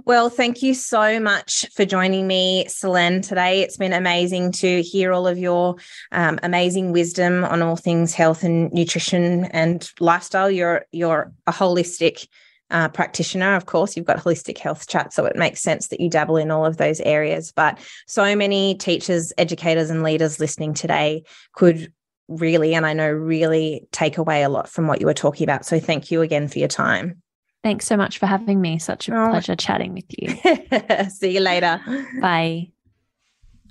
[0.05, 3.63] Well, thank you so much for joining me, Solaine, today.
[3.63, 5.77] It's been amazing to hear all of your
[6.13, 10.51] um, amazing wisdom on all things health and nutrition and lifestyle.
[10.51, 12.29] You're you're a holistic
[12.71, 13.55] uh, practitioner.
[13.55, 16.51] Of course, you've got holistic health chat, so it makes sense that you dabble in
[16.51, 17.51] all of those areas.
[17.51, 21.23] But so many teachers, educators, and leaders listening today
[21.55, 21.93] could
[22.29, 25.67] really, and I know really take away a lot from what you were talking about.
[25.67, 27.23] So thank you again for your time.
[27.63, 28.79] Thanks so much for having me.
[28.79, 29.31] Such a oh.
[29.31, 31.09] pleasure chatting with you.
[31.11, 31.81] See you later.
[32.21, 32.69] Bye.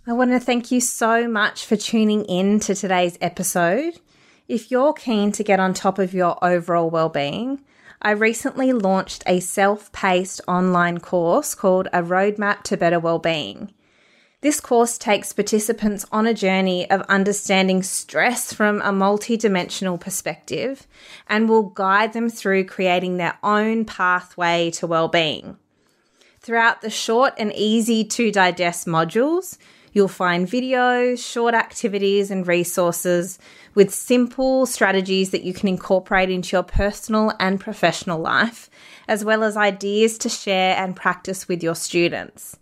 [0.07, 3.99] I want to thank you so much for tuning in to today's episode.
[4.47, 7.63] If you're keen to get on top of your overall well-being,
[8.01, 13.73] I recently launched a self-paced online course called A Roadmap to Better Wellbeing.
[14.43, 20.85] This course takes participants on a journey of understanding stress from a multidimensional perspective
[21.29, 25.55] and will guide them through creating their own pathway to well-being.
[26.41, 29.57] Throughout the short and easy to digest modules,
[29.93, 33.39] you'll find videos, short activities, and resources
[33.75, 38.69] with simple strategies that you can incorporate into your personal and professional life,
[39.07, 42.57] as well as ideas to share and practice with your students.